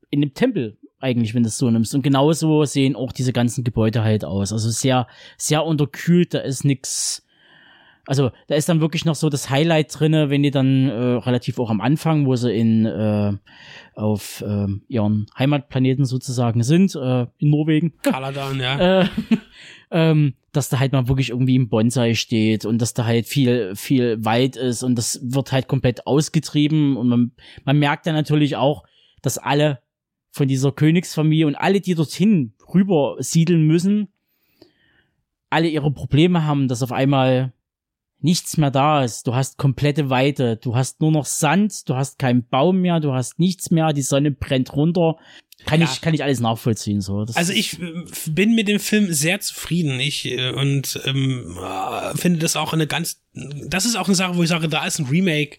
in 0.09 0.21
einem 0.21 0.33
Tempel 0.33 0.77
eigentlich, 0.99 1.33
wenn 1.35 1.43
du 1.43 1.49
es 1.49 1.57
so 1.57 1.69
nimmst. 1.69 1.93
Und 1.93 2.01
genauso 2.01 2.65
sehen 2.65 2.95
auch 2.95 3.11
diese 3.11 3.33
ganzen 3.33 3.63
Gebäude 3.63 4.03
halt 4.03 4.25
aus. 4.25 4.51
Also 4.51 4.69
sehr, 4.69 5.07
sehr 5.37 5.65
unterkühlt, 5.65 6.33
da 6.33 6.39
ist 6.39 6.63
nix, 6.63 7.24
Also 8.07 8.31
da 8.47 8.55
ist 8.55 8.69
dann 8.69 8.81
wirklich 8.81 9.05
noch 9.05 9.15
so 9.15 9.29
das 9.29 9.49
Highlight 9.49 9.99
drinne, 9.99 10.29
wenn 10.29 10.43
die 10.43 10.51
dann 10.51 10.89
äh, 10.89 10.93
relativ 10.93 11.59
auch 11.59 11.69
am 11.69 11.81
Anfang, 11.81 12.25
wo 12.25 12.35
sie 12.35 12.53
in 12.53 12.85
äh, 12.85 13.33
auf 13.95 14.43
äh, 14.45 14.67
ihren 14.87 15.25
Heimatplaneten 15.37 16.05
sozusagen 16.05 16.63
sind, 16.63 16.95
äh, 16.95 17.25
in 17.39 17.49
Norwegen. 17.49 17.93
Kaladan, 18.03 18.59
ja. 18.59 19.01
Äh, 19.01 19.07
ähm, 19.91 20.35
dass 20.51 20.69
da 20.69 20.79
halt 20.79 20.93
mal 20.93 21.07
wirklich 21.07 21.31
irgendwie 21.31 21.57
ein 21.57 21.69
Bonsai 21.69 22.13
steht 22.13 22.65
und 22.65 22.81
dass 22.81 22.93
da 22.93 23.05
halt 23.05 23.25
viel, 23.25 23.75
viel 23.75 24.23
Wald 24.23 24.55
ist 24.55 24.83
und 24.83 24.95
das 24.95 25.19
wird 25.23 25.51
halt 25.51 25.67
komplett 25.67 26.07
ausgetrieben 26.07 26.97
und 26.97 27.07
man, 27.07 27.31
man 27.63 27.79
merkt 27.79 28.05
dann 28.05 28.15
natürlich 28.15 28.55
auch, 28.55 28.83
dass 29.21 29.37
alle 29.37 29.79
von 30.31 30.47
dieser 30.47 30.71
Königsfamilie 30.71 31.47
und 31.47 31.55
alle, 31.55 31.81
die 31.81 31.95
dorthin 31.95 32.53
rüber 32.73 33.15
siedeln 33.19 33.65
müssen, 33.65 34.09
alle 35.49 35.67
ihre 35.67 35.91
Probleme 35.91 36.45
haben, 36.45 36.67
dass 36.67 36.83
auf 36.83 36.91
einmal 36.91 37.53
nichts 38.25 38.57
mehr 38.57 38.71
da 38.71 39.03
ist. 39.03 39.27
Du 39.27 39.35
hast 39.35 39.57
komplette 39.57 40.09
Weite. 40.09 40.57
Du 40.57 40.75
hast 40.75 40.99
nur 40.99 41.11
noch 41.11 41.25
Sand. 41.25 41.87
Du 41.87 41.95
hast 41.95 42.19
keinen 42.19 42.45
Baum 42.47 42.81
mehr. 42.81 42.99
Du 42.99 43.13
hast 43.13 43.39
nichts 43.39 43.71
mehr. 43.71 43.93
Die 43.93 44.01
Sonne 44.01 44.31
brennt 44.31 44.73
runter. 44.73 45.15
Kann 45.65 45.79
Ja. 45.79 45.89
ich, 45.91 46.01
kann 46.01 46.13
ich 46.13 46.21
alles 46.23 46.41
nachvollziehen, 46.41 46.99
so. 47.01 47.23
Das 47.23 47.37
Also 47.37 47.53
ich 47.53 47.79
äh, 47.81 48.03
bin 48.27 48.53
mit 48.55 48.67
dem 48.67 48.79
Film 48.79 49.13
sehr 49.13 49.39
zufrieden. 49.39 49.99
Ich 49.99 50.25
äh, 50.25 50.51
und 50.51 50.99
ähm, 51.05 51.57
äh, 51.57 52.17
finde 52.17 52.39
das 52.39 52.55
auch 52.57 52.73
eine 52.73 52.87
ganz, 52.87 53.21
das 53.33 53.85
ist 53.85 53.95
auch 53.95 54.07
eine 54.07 54.15
Sache, 54.15 54.35
wo 54.35 54.43
ich 54.43 54.49
sage, 54.49 54.67
da 54.67 54.85
ist 54.85 54.99
ein 54.99 55.05
Remake 55.05 55.57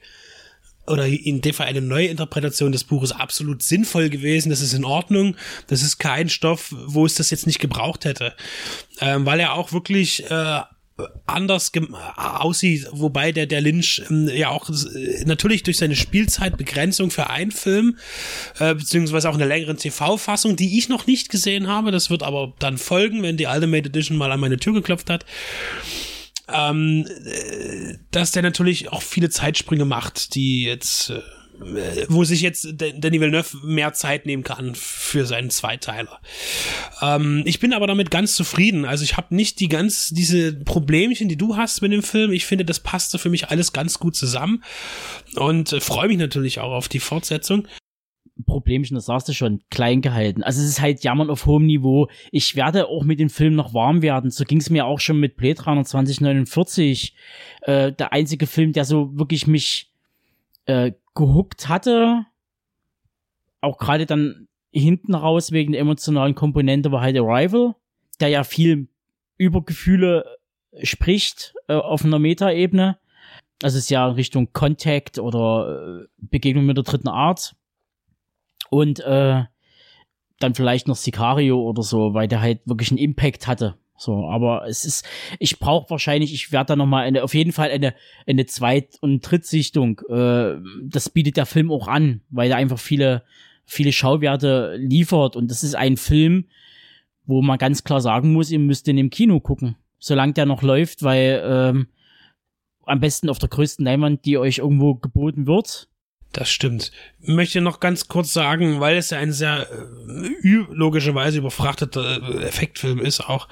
oder 0.86 1.06
in 1.06 1.40
dem 1.40 1.54
Fall 1.54 1.66
eine 1.66 1.80
Neuinterpretation 1.80 2.70
des 2.70 2.84
Buches 2.84 3.10
absolut 3.10 3.62
sinnvoll 3.62 4.08
gewesen. 4.10 4.50
Das 4.50 4.60
ist 4.60 4.74
in 4.74 4.84
Ordnung. 4.84 5.34
Das 5.66 5.82
ist 5.82 5.98
kein 5.98 6.28
Stoff, 6.28 6.72
wo 6.86 7.06
es 7.06 7.14
das 7.14 7.30
jetzt 7.30 7.46
nicht 7.46 7.58
gebraucht 7.58 8.04
hätte, 8.04 8.34
ähm, 9.00 9.24
weil 9.26 9.40
er 9.40 9.54
auch 9.54 9.72
wirklich 9.72 10.30
äh, 10.30 10.60
anders 11.26 11.72
gem- 11.72 11.94
aussieht, 11.94 12.88
wobei 12.92 13.32
der 13.32 13.46
der 13.46 13.60
Lynch 13.60 14.02
ähm, 14.08 14.28
ja 14.32 14.48
auch 14.48 14.70
äh, 14.70 15.24
natürlich 15.26 15.62
durch 15.62 15.76
seine 15.76 15.96
Spielzeitbegrenzung 15.96 17.10
für 17.10 17.28
einen 17.28 17.50
Film 17.50 17.98
äh, 18.58 18.74
beziehungsweise 18.74 19.28
auch 19.28 19.34
in 19.34 19.40
der 19.40 19.48
längeren 19.48 19.76
TV-Fassung, 19.76 20.56
die 20.56 20.78
ich 20.78 20.88
noch 20.88 21.06
nicht 21.06 21.28
gesehen 21.28 21.66
habe, 21.66 21.90
das 21.90 22.08
wird 22.08 22.22
aber 22.22 22.54
dann 22.58 22.78
folgen, 22.78 23.22
wenn 23.22 23.36
die 23.36 23.46
Ultimate 23.46 23.88
Edition 23.88 24.16
mal 24.16 24.32
an 24.32 24.40
meine 24.40 24.56
Tür 24.56 24.72
geklopft 24.72 25.10
hat. 25.10 25.26
Ähm, 26.48 27.06
äh, 27.24 27.98
dass 28.12 28.32
der 28.32 28.42
natürlich 28.42 28.90
auch 28.92 29.02
viele 29.02 29.28
Zeitsprünge 29.30 29.84
macht, 29.84 30.34
die 30.34 30.64
jetzt 30.64 31.10
äh, 31.10 31.20
wo 32.08 32.24
sich 32.24 32.40
jetzt 32.40 32.68
Dan- 32.74 33.00
Danny 33.00 33.20
Villeneuve 33.20 33.56
mehr 33.64 33.92
Zeit 33.92 34.26
nehmen 34.26 34.42
kann 34.42 34.74
für 34.74 35.26
seinen 35.26 35.50
Zweiteiler. 35.50 36.20
Ähm, 37.02 37.42
ich 37.44 37.60
bin 37.60 37.72
aber 37.72 37.86
damit 37.86 38.10
ganz 38.10 38.34
zufrieden. 38.34 38.84
Also 38.84 39.04
ich 39.04 39.16
habe 39.16 39.34
nicht 39.34 39.60
die 39.60 39.68
ganz 39.68 40.10
diese 40.10 40.52
Problemchen, 40.52 41.28
die 41.28 41.36
du 41.36 41.56
hast 41.56 41.82
mit 41.82 41.92
dem 41.92 42.02
Film. 42.02 42.32
Ich 42.32 42.46
finde, 42.46 42.64
das 42.64 42.80
passte 42.80 43.18
für 43.18 43.30
mich 43.30 43.48
alles 43.48 43.72
ganz 43.72 43.98
gut 43.98 44.16
zusammen 44.16 44.62
und 45.36 45.72
äh, 45.72 45.80
freue 45.80 46.08
mich 46.08 46.18
natürlich 46.18 46.60
auch 46.60 46.72
auf 46.72 46.88
die 46.88 47.00
Fortsetzung. 47.00 47.66
Problemchen, 48.44 48.94
das 48.94 49.06
sagst 49.06 49.28
du 49.28 49.32
schon, 49.32 49.62
klein 49.70 50.02
gehalten. 50.02 50.42
Also 50.42 50.60
es 50.60 50.68
ist 50.68 50.80
halt 50.82 51.02
Jammern 51.02 51.30
auf 51.30 51.46
hohem 51.46 51.64
Niveau. 51.64 52.08
Ich 52.30 52.54
werde 52.54 52.86
auch 52.86 53.02
mit 53.02 53.18
dem 53.18 53.30
Film 53.30 53.54
noch 53.54 53.72
warm 53.72 54.02
werden. 54.02 54.30
So 54.30 54.44
ging 54.44 54.58
es 54.58 54.68
mir 54.68 54.84
auch 54.84 55.00
schon 55.00 55.18
mit 55.18 55.36
Blade 55.36 55.64
Runner 55.64 55.84
2049. 55.84 57.14
Äh, 57.62 57.92
der 57.92 58.12
einzige 58.12 58.46
Film, 58.46 58.72
der 58.74 58.84
so 58.84 59.16
wirklich 59.18 59.46
mich 59.46 59.90
äh, 60.66 60.92
gehuckt 61.16 61.68
hatte. 61.68 62.24
Auch 63.60 63.78
gerade 63.78 64.06
dann 64.06 64.46
hinten 64.70 65.14
raus 65.14 65.50
wegen 65.50 65.72
der 65.72 65.80
emotionalen 65.80 66.36
Komponente 66.36 66.92
war 66.92 67.00
halt 67.00 67.18
Arrival, 67.18 67.74
der 68.20 68.28
ja 68.28 68.44
viel 68.44 68.88
über 69.36 69.64
Gefühle 69.64 70.24
spricht 70.82 71.54
äh, 71.68 71.74
auf 71.74 72.04
einer 72.04 72.20
Metaebene. 72.20 72.98
Also 73.62 73.78
es 73.78 73.84
ist 73.84 73.90
ja 73.90 74.06
Richtung 74.06 74.52
Contact 74.52 75.18
oder 75.18 76.02
äh, 76.02 76.06
Begegnung 76.18 76.66
mit 76.66 76.76
der 76.76 76.84
dritten 76.84 77.08
Art 77.08 77.56
und 78.70 79.00
äh, 79.00 79.44
dann 80.38 80.54
vielleicht 80.54 80.88
noch 80.88 80.96
Sicario 80.96 81.60
oder 81.60 81.82
so, 81.82 82.12
weil 82.12 82.28
der 82.28 82.40
halt 82.42 82.60
wirklich 82.66 82.90
einen 82.90 82.98
Impact 82.98 83.46
hatte. 83.46 83.78
So, 83.98 84.28
aber 84.28 84.66
es 84.66 84.84
ist, 84.84 85.06
ich 85.38 85.58
brauche 85.58 85.88
wahrscheinlich, 85.90 86.34
ich 86.34 86.52
werde 86.52 86.68
da 86.68 86.76
noch 86.76 86.86
mal 86.86 87.04
eine, 87.04 87.24
auf 87.24 87.34
jeden 87.34 87.52
Fall 87.52 87.70
eine 87.70 87.94
eine 88.26 88.46
Zweit- 88.46 88.98
und 89.00 89.20
Drittsichtung. 89.20 90.00
Äh, 90.08 90.56
das 90.82 91.08
bietet 91.08 91.36
der 91.36 91.46
Film 91.46 91.72
auch 91.72 91.88
an, 91.88 92.20
weil 92.28 92.50
er 92.50 92.58
einfach 92.58 92.78
viele 92.78 93.22
viele 93.64 93.92
Schauwerte 93.92 94.76
liefert 94.78 95.36
und 95.36 95.50
das 95.50 95.64
ist 95.64 95.74
ein 95.74 95.96
Film, 95.96 96.46
wo 97.24 97.42
man 97.42 97.58
ganz 97.58 97.84
klar 97.84 98.00
sagen 98.00 98.32
muss, 98.32 98.50
ihr 98.50 98.60
müsst 98.60 98.86
ihn 98.88 98.98
im 98.98 99.10
Kino 99.10 99.40
gucken, 99.40 99.76
solange 99.98 100.34
der 100.34 100.46
noch 100.46 100.62
läuft, 100.62 101.02
weil 101.02 101.42
ähm, 101.44 101.88
am 102.84 103.00
besten 103.00 103.28
auf 103.28 103.40
der 103.40 103.48
größten 103.48 103.84
Leinwand, 103.84 104.24
die 104.24 104.38
euch 104.38 104.58
irgendwo 104.58 104.94
geboten 104.94 105.46
wird. 105.46 105.88
Das 106.36 106.50
stimmt. 106.50 106.92
Ich 107.22 107.28
möchte 107.28 107.62
noch 107.62 107.80
ganz 107.80 108.08
kurz 108.08 108.34
sagen, 108.34 108.78
weil 108.78 108.98
es 108.98 109.08
ja 109.08 109.16
ein 109.16 109.32
sehr 109.32 109.66
äh, 109.70 110.64
logischerweise 110.70 111.38
überfrachteter 111.38 112.20
äh, 112.22 112.44
Effektfilm 112.44 112.98
ist 112.98 113.20
auch. 113.20 113.48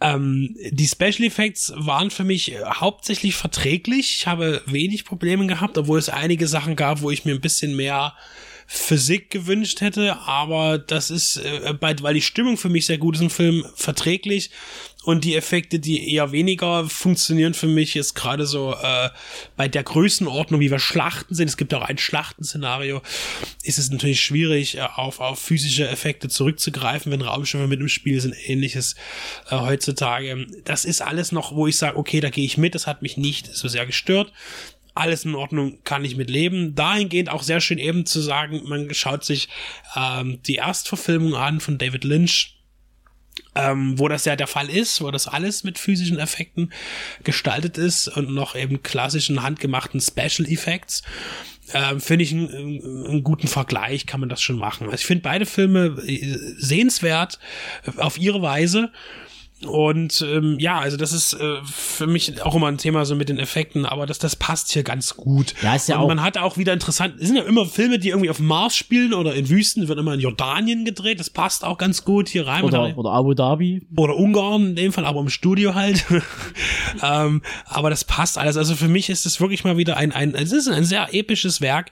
Ähm, 0.00 0.56
die 0.72 0.88
Special 0.88 1.22
Effects 1.22 1.72
waren 1.76 2.10
für 2.10 2.24
mich 2.24 2.50
äh, 2.50 2.64
hauptsächlich 2.64 3.36
verträglich. 3.36 4.16
Ich 4.16 4.26
habe 4.26 4.62
wenig 4.66 5.04
Probleme 5.04 5.46
gehabt, 5.46 5.78
obwohl 5.78 6.00
es 6.00 6.08
einige 6.08 6.48
Sachen 6.48 6.74
gab, 6.74 7.02
wo 7.02 7.12
ich 7.12 7.24
mir 7.24 7.36
ein 7.36 7.40
bisschen 7.40 7.76
mehr 7.76 8.14
Physik 8.66 9.30
gewünscht 9.30 9.80
hätte, 9.80 10.18
aber 10.18 10.76
das 10.76 11.10
ist, 11.10 11.36
äh, 11.36 11.72
bei, 11.78 11.94
weil 12.00 12.14
die 12.14 12.20
Stimmung 12.20 12.56
für 12.56 12.68
mich 12.68 12.86
sehr 12.86 12.98
gut 12.98 13.14
ist 13.14 13.22
im 13.22 13.30
Film, 13.30 13.64
verträglich 13.76 14.50
und 15.04 15.24
die 15.24 15.36
Effekte, 15.36 15.78
die 15.78 16.12
eher 16.12 16.32
weniger 16.32 16.88
funktionieren 16.88 17.54
für 17.54 17.68
mich, 17.68 17.94
ist 17.94 18.14
gerade 18.14 18.46
so 18.46 18.74
äh, 18.74 19.10
bei 19.56 19.68
der 19.68 19.84
Größenordnung, 19.84 20.60
wie 20.60 20.70
wir 20.70 20.80
Schlachten 20.80 21.34
sind, 21.34 21.48
es 21.48 21.56
gibt 21.56 21.72
auch 21.72 21.82
ein 21.82 21.98
Schlachtenszenario, 21.98 23.00
ist 23.62 23.78
es 23.78 23.90
natürlich 23.90 24.20
schwierig, 24.20 24.76
äh, 24.76 24.80
auf, 24.80 25.20
auf 25.20 25.38
physische 25.38 25.88
Effekte 25.88 26.28
zurückzugreifen, 26.28 27.12
wenn 27.12 27.22
Raumschiffe 27.22 27.68
mit 27.68 27.80
im 27.80 27.88
Spiel 27.88 28.20
sind, 28.20 28.34
ähnliches 28.46 28.96
äh, 29.48 29.56
heutzutage. 29.56 30.46
Das 30.64 30.84
ist 30.84 31.00
alles 31.00 31.30
noch, 31.30 31.54
wo 31.54 31.68
ich 31.68 31.78
sage, 31.78 31.96
okay, 31.96 32.20
da 32.20 32.30
gehe 32.30 32.44
ich 32.44 32.58
mit, 32.58 32.74
das 32.74 32.88
hat 32.88 33.00
mich 33.00 33.16
nicht 33.16 33.54
so 33.54 33.68
sehr 33.68 33.86
gestört. 33.86 34.32
Alles 34.94 35.24
in 35.24 35.36
Ordnung, 35.36 35.78
kann 35.84 36.04
ich 36.04 36.16
mit 36.16 36.28
leben. 36.28 36.74
Dahingehend 36.74 37.30
auch 37.30 37.44
sehr 37.44 37.60
schön 37.60 37.78
eben 37.78 38.04
zu 38.04 38.20
sagen, 38.20 38.62
man 38.64 38.92
schaut 38.92 39.24
sich 39.24 39.48
ähm, 39.94 40.42
die 40.42 40.56
Erstverfilmung 40.56 41.36
an 41.36 41.60
von 41.60 41.78
David 41.78 42.02
Lynch, 42.02 42.57
ähm, 43.54 43.98
wo 43.98 44.08
das 44.08 44.24
ja 44.24 44.36
der 44.36 44.46
Fall 44.46 44.68
ist, 44.70 45.00
wo 45.00 45.10
das 45.10 45.26
alles 45.26 45.64
mit 45.64 45.78
physischen 45.78 46.18
Effekten 46.18 46.72
gestaltet 47.24 47.78
ist 47.78 48.08
und 48.08 48.30
noch 48.30 48.54
eben 48.54 48.82
klassischen 48.82 49.42
handgemachten 49.42 50.00
Special 50.00 50.48
Effects. 50.48 51.02
Ähm, 51.74 52.00
finde 52.00 52.24
ich 52.24 52.32
einen, 52.32 53.06
einen 53.06 53.22
guten 53.22 53.46
Vergleich, 53.46 54.06
kann 54.06 54.20
man 54.20 54.28
das 54.28 54.40
schon 54.40 54.56
machen. 54.56 54.84
Also 54.84 54.96
ich 54.96 55.06
finde 55.06 55.22
beide 55.22 55.44
Filme 55.44 55.98
äh, 56.06 56.38
sehenswert 56.56 57.38
auf 57.96 58.18
ihre 58.18 58.40
Weise. 58.40 58.90
Und 59.66 60.22
ähm, 60.22 60.56
ja, 60.60 60.78
also 60.78 60.96
das 60.96 61.12
ist 61.12 61.32
äh, 61.32 61.56
für 61.64 62.06
mich 62.06 62.42
auch 62.42 62.54
immer 62.54 62.68
ein 62.68 62.78
Thema 62.78 63.04
so 63.04 63.16
mit 63.16 63.28
den 63.28 63.40
Effekten, 63.40 63.86
aber 63.86 64.06
das, 64.06 64.20
das 64.20 64.36
passt 64.36 64.70
hier 64.72 64.84
ganz 64.84 65.16
gut. 65.16 65.52
Ja, 65.62 65.74
ist 65.74 65.88
ja 65.88 65.96
und 65.96 66.04
auch- 66.04 66.08
man 66.08 66.22
hat 66.22 66.38
auch 66.38 66.56
wieder 66.56 66.72
interessant, 66.72 67.14
es 67.18 67.26
sind 67.26 67.36
ja 67.36 67.42
immer 67.42 67.66
Filme, 67.66 67.98
die 67.98 68.10
irgendwie 68.10 68.30
auf 68.30 68.38
Mars 68.38 68.76
spielen 68.76 69.12
oder 69.14 69.34
in 69.34 69.48
Wüsten, 69.48 69.88
wird 69.88 69.98
immer 69.98 70.14
in 70.14 70.20
Jordanien 70.20 70.84
gedreht, 70.84 71.18
das 71.18 71.30
passt 71.30 71.64
auch 71.64 71.76
ganz 71.76 72.04
gut 72.04 72.28
hier 72.28 72.46
rein. 72.46 72.62
Oder, 72.62 72.96
oder 72.96 73.10
Abu 73.10 73.34
Dhabi. 73.34 73.82
oder 73.96 74.16
Ungarn 74.16 74.68
in 74.68 74.76
dem 74.76 74.92
Fall, 74.92 75.04
aber 75.04 75.20
im 75.20 75.28
Studio 75.28 75.74
halt. 75.74 76.04
ähm, 77.02 77.42
aber 77.64 77.90
das 77.90 78.04
passt 78.04 78.38
alles. 78.38 78.56
Also 78.56 78.76
für 78.76 78.88
mich 78.88 79.10
ist 79.10 79.26
es 79.26 79.40
wirklich 79.40 79.64
mal 79.64 79.76
wieder 79.76 79.96
ein, 79.96 80.12
ein 80.12 80.34
es 80.36 80.52
ist 80.52 80.68
ein 80.68 80.84
sehr 80.84 81.12
episches 81.14 81.60
Werk, 81.60 81.90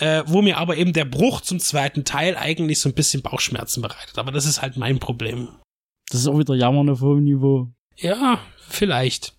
äh, 0.00 0.24
wo 0.26 0.42
mir 0.42 0.58
aber 0.58 0.76
eben 0.76 0.92
der 0.92 1.04
Bruch 1.04 1.42
zum 1.42 1.60
zweiten 1.60 2.04
Teil 2.04 2.36
eigentlich 2.36 2.80
so 2.80 2.88
ein 2.88 2.94
bisschen 2.94 3.22
Bauchschmerzen 3.22 3.82
bereitet. 3.82 4.18
Aber 4.18 4.32
das 4.32 4.46
ist 4.46 4.62
halt 4.62 4.76
mein 4.76 4.98
Problem. 4.98 5.48
Das 6.10 6.20
ist 6.20 6.26
auch 6.26 6.38
wieder 6.38 6.54
Jammern 6.54 6.90
auf 6.90 7.00
hohem 7.00 7.24
Niveau. 7.24 7.68
Ja, 7.96 8.40
vielleicht. 8.68 9.34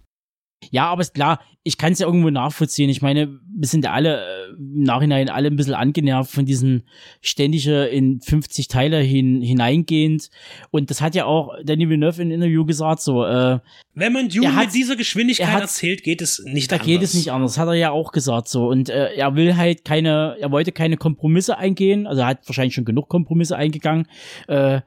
Ja, 0.71 0.87
aber 0.87 1.01
ist 1.01 1.13
klar, 1.13 1.39
ich 1.63 1.77
kann 1.77 1.93
es 1.93 1.99
ja 1.99 2.07
irgendwo 2.07 2.29
nachvollziehen. 2.29 2.89
Ich 2.89 3.01
meine, 3.01 3.39
wir 3.55 3.67
sind 3.67 3.83
ja 3.83 3.91
alle 3.91 4.21
äh, 4.21 4.49
im 4.57 4.83
Nachhinein 4.83 5.29
alle 5.29 5.47
ein 5.47 5.55
bisschen 5.55 5.73
angenervt 5.73 6.31
von 6.31 6.45
diesen 6.45 6.87
ständige 7.21 7.85
in 7.85 8.21
50 8.21 8.67
Teile 8.67 8.99
hin, 8.99 9.41
hineingehend. 9.41 10.29
Und 10.71 10.89
das 10.89 11.01
hat 11.01 11.15
ja 11.15 11.25
auch 11.25 11.53
Danny 11.63 11.89
Villeneuve 11.89 12.21
in 12.21 12.31
Interview 12.31 12.65
gesagt, 12.65 13.01
so, 13.01 13.25
äh, 13.25 13.59
Wenn 13.93 14.13
man 14.13 14.29
Dune 14.29 14.51
mit 14.51 14.73
dieser 14.73 14.95
Geschwindigkeit 14.95 15.55
er 15.55 15.61
erzählt, 15.61 16.03
geht 16.03 16.21
es 16.21 16.39
nicht 16.45 16.71
da 16.71 16.75
anders. 16.75 16.87
geht 16.87 17.01
es 17.01 17.13
nicht 17.13 17.31
anders. 17.31 17.57
Hat 17.57 17.67
er 17.67 17.73
ja 17.73 17.91
auch 17.91 18.11
gesagt, 18.11 18.47
so. 18.47 18.67
Und 18.67 18.89
äh, 18.89 19.13
er 19.15 19.35
will 19.35 19.55
halt 19.57 19.85
keine, 19.85 20.37
er 20.39 20.51
wollte 20.51 20.71
keine 20.71 20.97
Kompromisse 20.97 21.57
eingehen. 21.57 22.05
Also 22.07 22.21
er 22.21 22.27
hat 22.27 22.47
wahrscheinlich 22.47 22.75
schon 22.75 22.85
genug 22.85 23.09
Kompromisse 23.09 23.55
eingegangen. 23.55 24.07
Äh, 24.47 24.81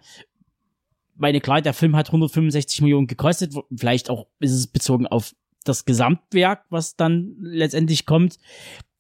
meine, 1.19 1.41
klar, 1.41 1.61
der 1.63 1.75
Film 1.75 1.97
hat 1.97 2.09
165 2.09 2.81
Millionen 2.83 3.07
gekostet. 3.07 3.53
Vielleicht 3.77 4.11
auch 4.11 4.27
ist 4.41 4.53
es 4.53 4.67
bezogen 4.67 5.07
auf 5.07 5.35
das 5.65 5.85
Gesamtwerk, 5.85 6.65
was 6.71 6.97
dann 6.97 7.37
letztendlich 7.41 8.07
kommt. 8.07 8.39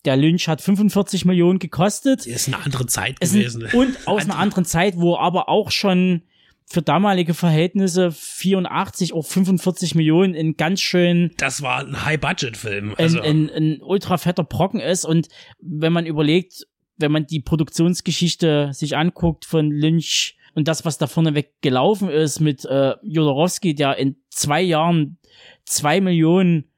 Der 0.05 0.17
Lynch 0.17 0.49
hat 0.49 0.61
45 0.61 1.25
Millionen 1.25 1.59
gekostet. 1.59 2.27
Ist 2.27 2.49
eine 2.49 2.63
andere 2.65 2.87
Zeit 2.87 3.17
Es 3.21 3.33
gewesen. 3.33 3.65
und 3.73 3.97
aus 4.07 4.25
einer 4.25 4.37
anderen 4.39 4.65
Zeit, 4.65 4.95
wo 4.97 5.17
aber 5.17 5.49
auch 5.49 5.71
schon 5.71 6.23
für 6.71 6.83
damalige 6.83 7.33
Verhältnisse 7.33 8.13
84 8.13 9.15
oder 9.15 9.23
45 9.27 9.95
Millionen 9.95 10.35
in 10.35 10.57
ganz 10.57 10.81
schön 10.83 11.33
Das 11.39 11.63
war 11.63 11.79
ein 11.81 12.05
High-Budget-Film. 12.05 12.91
ein, 12.91 12.97
Also, 12.99 13.21
ein, 13.23 13.49
ein 13.51 13.81
ultra 13.83 14.19
fetter 14.19 14.45
Brocken 14.45 14.81
ist. 14.81 15.05
Und 15.07 15.29
wenn 15.61 15.93
man 15.95 16.05
überlegt, 16.05 16.67
wenn 16.99 17.11
man 17.13 17.27
die 17.27 17.41
Produktionsgeschichte 17.41 18.71
sich 18.75 18.97
anguckt 18.97 19.45
von 19.47 19.71
Lynch 19.71 20.37
und 20.55 20.69
das, 20.69 20.85
was 20.85 20.99
da 20.99 21.07
vorneweg 21.07 21.61
gelaufen 21.61 22.09
ist 22.09 22.41
mit 22.41 22.65
äh, 22.65 22.95
Jodorowsky, 23.03 23.75
der 23.75 23.97
in 23.97 24.17
zwei 24.31 24.63
Jahren 24.63 25.19
zwei 25.65 26.01
Millionen 26.01 26.71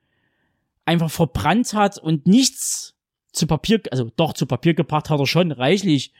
einfach 0.85 1.11
verbrannt 1.11 1.73
hat 1.75 1.99
und 1.99 2.27
nichts 2.27 2.97
zu 3.33 3.47
Papier, 3.47 3.81
also 3.91 4.11
doch 4.17 4.33
zu 4.33 4.47
Papier 4.47 4.75
gebracht 4.75 5.09
hat 5.09 5.21
er 5.21 5.27
schon 5.27 5.53
reichlich, 5.53 6.13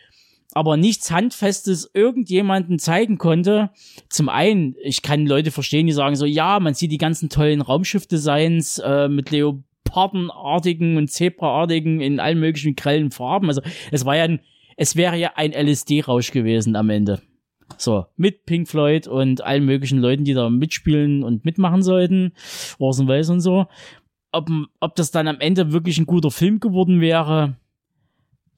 aber 0.53 0.77
nichts 0.77 1.11
Handfestes 1.11 1.91
irgendjemanden 1.95 2.79
zeigen 2.79 3.19
konnte. 3.19 3.71
Zum 4.09 4.29
einen, 4.29 4.75
ich 4.83 5.03
kann 5.03 5.27
Leute 5.27 5.51
verstehen, 5.51 5.87
die 5.87 5.93
sagen 5.93 6.17
so, 6.17 6.27
ja, 6.27 6.59
man 6.61 6.75
sieht 6.75 6.93
die 6.93 6.99
ganzen 6.99 7.29
tollen 7.29 7.61
Raumschiff-Designs 7.61 8.79
äh, 8.79 9.09
mit 9.09 9.31
Leopardenartigen 9.31 10.97
und 10.97 11.11
Zebraartigen 11.11 12.01
in 12.01 12.21
allen 12.21 12.41
möglichen 12.41 12.75
grellen 12.75 13.11
Farben. 13.11 13.49
Also 13.49 13.63
es 13.91 14.05
war 14.05 14.17
ja 14.17 14.25
ein, 14.25 14.41
es 14.77 14.97
wäre 14.97 15.17
ja 15.17 15.33
ein 15.37 15.53
LSD-Rausch 15.53 16.33
gewesen 16.33 16.75
am 16.77 16.91
Ende. 16.91 17.21
So, 17.79 18.07
mit 18.17 18.47
Pink 18.47 18.69
Floyd 18.69 19.07
und 19.07 19.43
allen 19.43 19.65
möglichen 19.65 19.99
Leuten, 19.99 20.25
die 20.25 20.35
da 20.35 20.51
mitspielen 20.51 21.23
und 21.23 21.45
mitmachen 21.45 21.83
sollten. 21.83 22.33
Orson 22.79 23.09
Welles 23.09 23.31
und 23.31 23.41
so. 23.41 23.67
Ob, 24.33 24.49
ob 24.81 24.95
das 24.97 25.11
dann 25.11 25.29
am 25.29 25.41
Ende 25.41 25.73
wirklich 25.73 25.99
ein 25.99 26.07
guter 26.07 26.31
Film 26.31 26.61
geworden 26.61 27.01
wäre, 27.01 27.57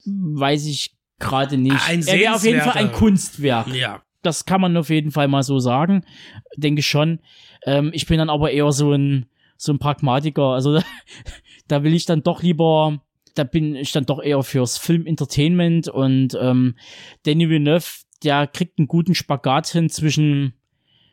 weiß 0.04 0.66
ich 0.66 0.96
gerade 1.18 1.56
nicht. 1.56 1.88
Ein 1.88 2.06
er 2.06 2.18
wäre 2.18 2.34
auf 2.34 2.44
jeden 2.44 2.60
Fall 2.60 2.76
ein 2.76 2.92
Kunstwerk. 2.92 3.68
ja. 3.74 4.02
Das 4.22 4.44
kann 4.44 4.60
man 4.60 4.76
auf 4.76 4.88
jeden 4.88 5.10
Fall 5.10 5.26
mal 5.26 5.42
so 5.42 5.58
sagen. 5.58 6.04
Denke 6.56 6.82
schon. 6.82 7.18
Ähm, 7.64 7.90
ich 7.92 8.06
bin 8.06 8.18
dann 8.18 8.30
aber 8.30 8.52
eher 8.52 8.70
so 8.70 8.92
ein, 8.92 9.26
so 9.56 9.72
ein 9.72 9.80
Pragmatiker. 9.80 10.44
Also 10.44 10.74
da, 10.74 10.82
da 11.68 11.82
will 11.82 11.92
ich 11.92 12.04
dann 12.04 12.22
doch 12.22 12.40
lieber, 12.40 13.00
da 13.34 13.42
bin 13.42 13.74
ich 13.74 13.90
dann 13.90 14.06
doch 14.06 14.22
eher 14.22 14.42
fürs 14.44 14.78
Film-Entertainment 14.78 15.88
und 15.88 16.38
ähm, 16.40 16.76
Danny 17.24 17.48
Villeneuve, 17.48 17.86
der 18.24 18.46
kriegt 18.46 18.78
einen 18.78 18.88
guten 18.88 19.14
Spagat 19.14 19.68
hin 19.68 19.88
zwischen 19.90 20.54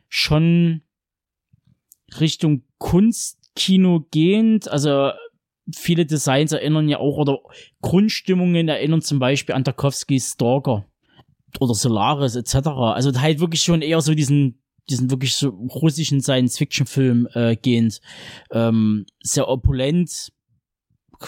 schon 0.08 0.82
Richtung 2.20 2.64
Kunstkino 2.78 4.08
gehend, 4.12 4.68
also 4.68 5.12
viele 5.76 6.06
Designs 6.06 6.52
erinnern 6.52 6.90
ja 6.90 6.98
auch, 6.98 7.18
oder 7.18 7.40
Grundstimmungen 7.82 8.68
erinnern 8.68 9.02
zum 9.02 9.20
Beispiel 9.20 9.56
an 9.56 9.64
Tarkovskys 9.64 10.32
Stalker 10.32 10.86
oder 11.60 11.74
Solaris 11.74 12.36
etc. 12.36 12.68
Also 12.68 13.20
halt 13.20 13.40
wirklich 13.40 13.62
schon 13.62 13.82
eher 13.82 14.02
so 14.02 14.14
diesen 14.14 14.60
diesen 14.90 15.12
wirklich 15.12 15.36
so 15.36 15.50
russischen 15.50 16.22
Science-Fiction-Film 16.22 17.28
äh, 17.34 17.56
gehend. 17.56 18.02
Ähm, 18.52 19.06
sehr 19.22 19.48
opulent, 19.48 20.32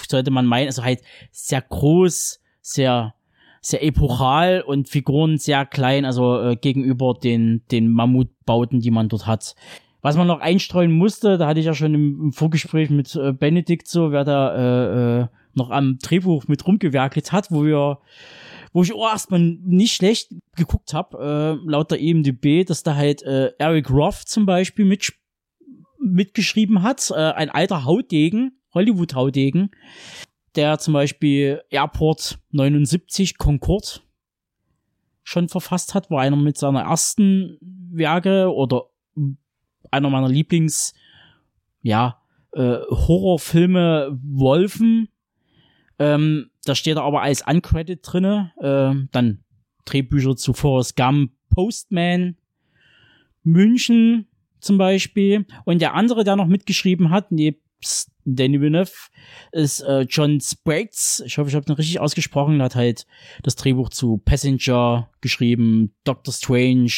sollte 0.08 0.32
man 0.32 0.46
meinen, 0.46 0.68
also 0.68 0.84
halt 0.84 1.02
sehr 1.32 1.62
groß, 1.62 2.40
sehr 2.62 3.14
sehr 3.62 3.84
epochal 3.84 4.64
und 4.66 4.90
Figuren 4.90 5.38
sehr 5.38 5.66
klein, 5.66 6.04
also 6.04 6.42
äh, 6.42 6.56
gegenüber 6.56 7.14
den 7.14 7.64
den 7.72 7.92
Mammutbauten, 7.92 8.80
die 8.80 8.92
man 8.92 9.08
dort 9.08 9.28
hat. 9.28 9.56
Was 10.02 10.18
man 10.18 10.26
noch 10.26 10.40
einstreuen 10.40 10.92
musste, 10.92 11.38
da 11.38 11.48
hatte 11.48 11.60
ich 11.60 11.68
ja 11.68 11.76
schon 11.76 11.94
im, 11.94 12.22
im 12.22 12.34
Vorgespräch 12.34 12.90
mit 12.90 13.16
äh, 13.16 13.34
Benedikt 13.34 13.88
so, 13.88 14.12
wer 14.12 14.24
da 14.24 14.56
äh, 14.56 15.22
äh, 15.22 15.28
noch 15.54 15.70
am 15.70 16.00
Drehbuch 16.00 16.48
mit 16.48 16.66
rumgewerkelt 16.66 17.32
hat, 17.32 17.52
wo 17.52 17.64
wir 17.64 18.00
wo 18.74 18.84
ich 18.84 18.94
auch 18.94 19.10
erstmal 19.10 19.40
nicht 19.40 19.94
schlecht 19.94 20.34
geguckt 20.56 20.94
habe, 20.94 21.60
äh, 21.62 21.70
laut 21.70 21.92
der 21.92 22.00
IMDb, 22.00 22.66
dass 22.66 22.84
da 22.84 22.96
halt 22.96 23.22
äh, 23.24 23.52
Eric 23.58 23.90
Roth 23.90 24.28
zum 24.28 24.46
Beispiel 24.46 24.86
mit, 24.86 25.12
mitgeschrieben 26.00 26.82
hat, 26.82 27.12
äh, 27.12 27.16
ein 27.16 27.50
alter 27.50 27.84
Hautdegen, 27.84 28.60
Hollywood-Hautdegen, 28.74 29.72
der 30.56 30.80
zum 30.80 30.94
Beispiel 30.94 31.62
Airport 31.70 32.40
79 32.52 33.38
Concorde 33.38 34.02
schon 35.24 35.50
verfasst 35.50 35.94
hat, 35.94 36.10
war 36.10 36.22
einer 36.22 36.36
mit 36.36 36.58
seiner 36.58 36.82
ersten 36.82 37.58
Werke 37.62 38.54
oder 38.54 38.86
einer 39.92 40.10
meiner 40.10 40.30
Lieblings, 40.30 40.94
ja, 41.82 42.22
äh, 42.54 42.78
Horrorfilme 42.90 44.20
Wolfen. 44.24 45.10
Ähm, 46.00 46.50
da 46.66 46.76
steht 46.76 46.98
er 46.98 47.04
aber 47.04 47.22
als 47.22 47.46
Uncredit 47.46 48.00
drinne. 48.02 48.52
Ähm, 48.62 49.10
dann 49.12 49.44
Drehbücher 49.86 50.36
zu 50.36 50.54
Forrest 50.54 50.96
Gump, 50.96 51.32
Postman, 51.50 52.38
München 53.44 54.28
zum 54.60 54.78
Beispiel. 54.78 55.46
Und 55.66 55.82
der 55.82 55.94
andere, 55.94 56.24
der 56.24 56.36
noch 56.36 56.48
mitgeschrieben 56.48 57.10
hat, 57.10 57.32
nebst 57.32 58.11
Danny 58.26 58.60
Villeneuve, 58.60 58.92
ist 59.52 59.82
äh, 59.82 60.02
John 60.02 60.40
Sprates. 60.40 61.24
Ich 61.26 61.38
hoffe, 61.38 61.50
ich 61.50 61.56
habe 61.56 61.66
den 61.66 61.76
richtig 61.76 62.00
ausgesprochen. 62.00 62.60
Er 62.60 62.66
hat 62.66 62.76
halt 62.76 63.06
das 63.44 63.56
Drehbuch 63.56 63.90
zu 63.90 64.18
Passenger 64.18 65.10
geschrieben, 65.22 65.94
Doctor 66.04 66.34
Strange, 66.34 66.92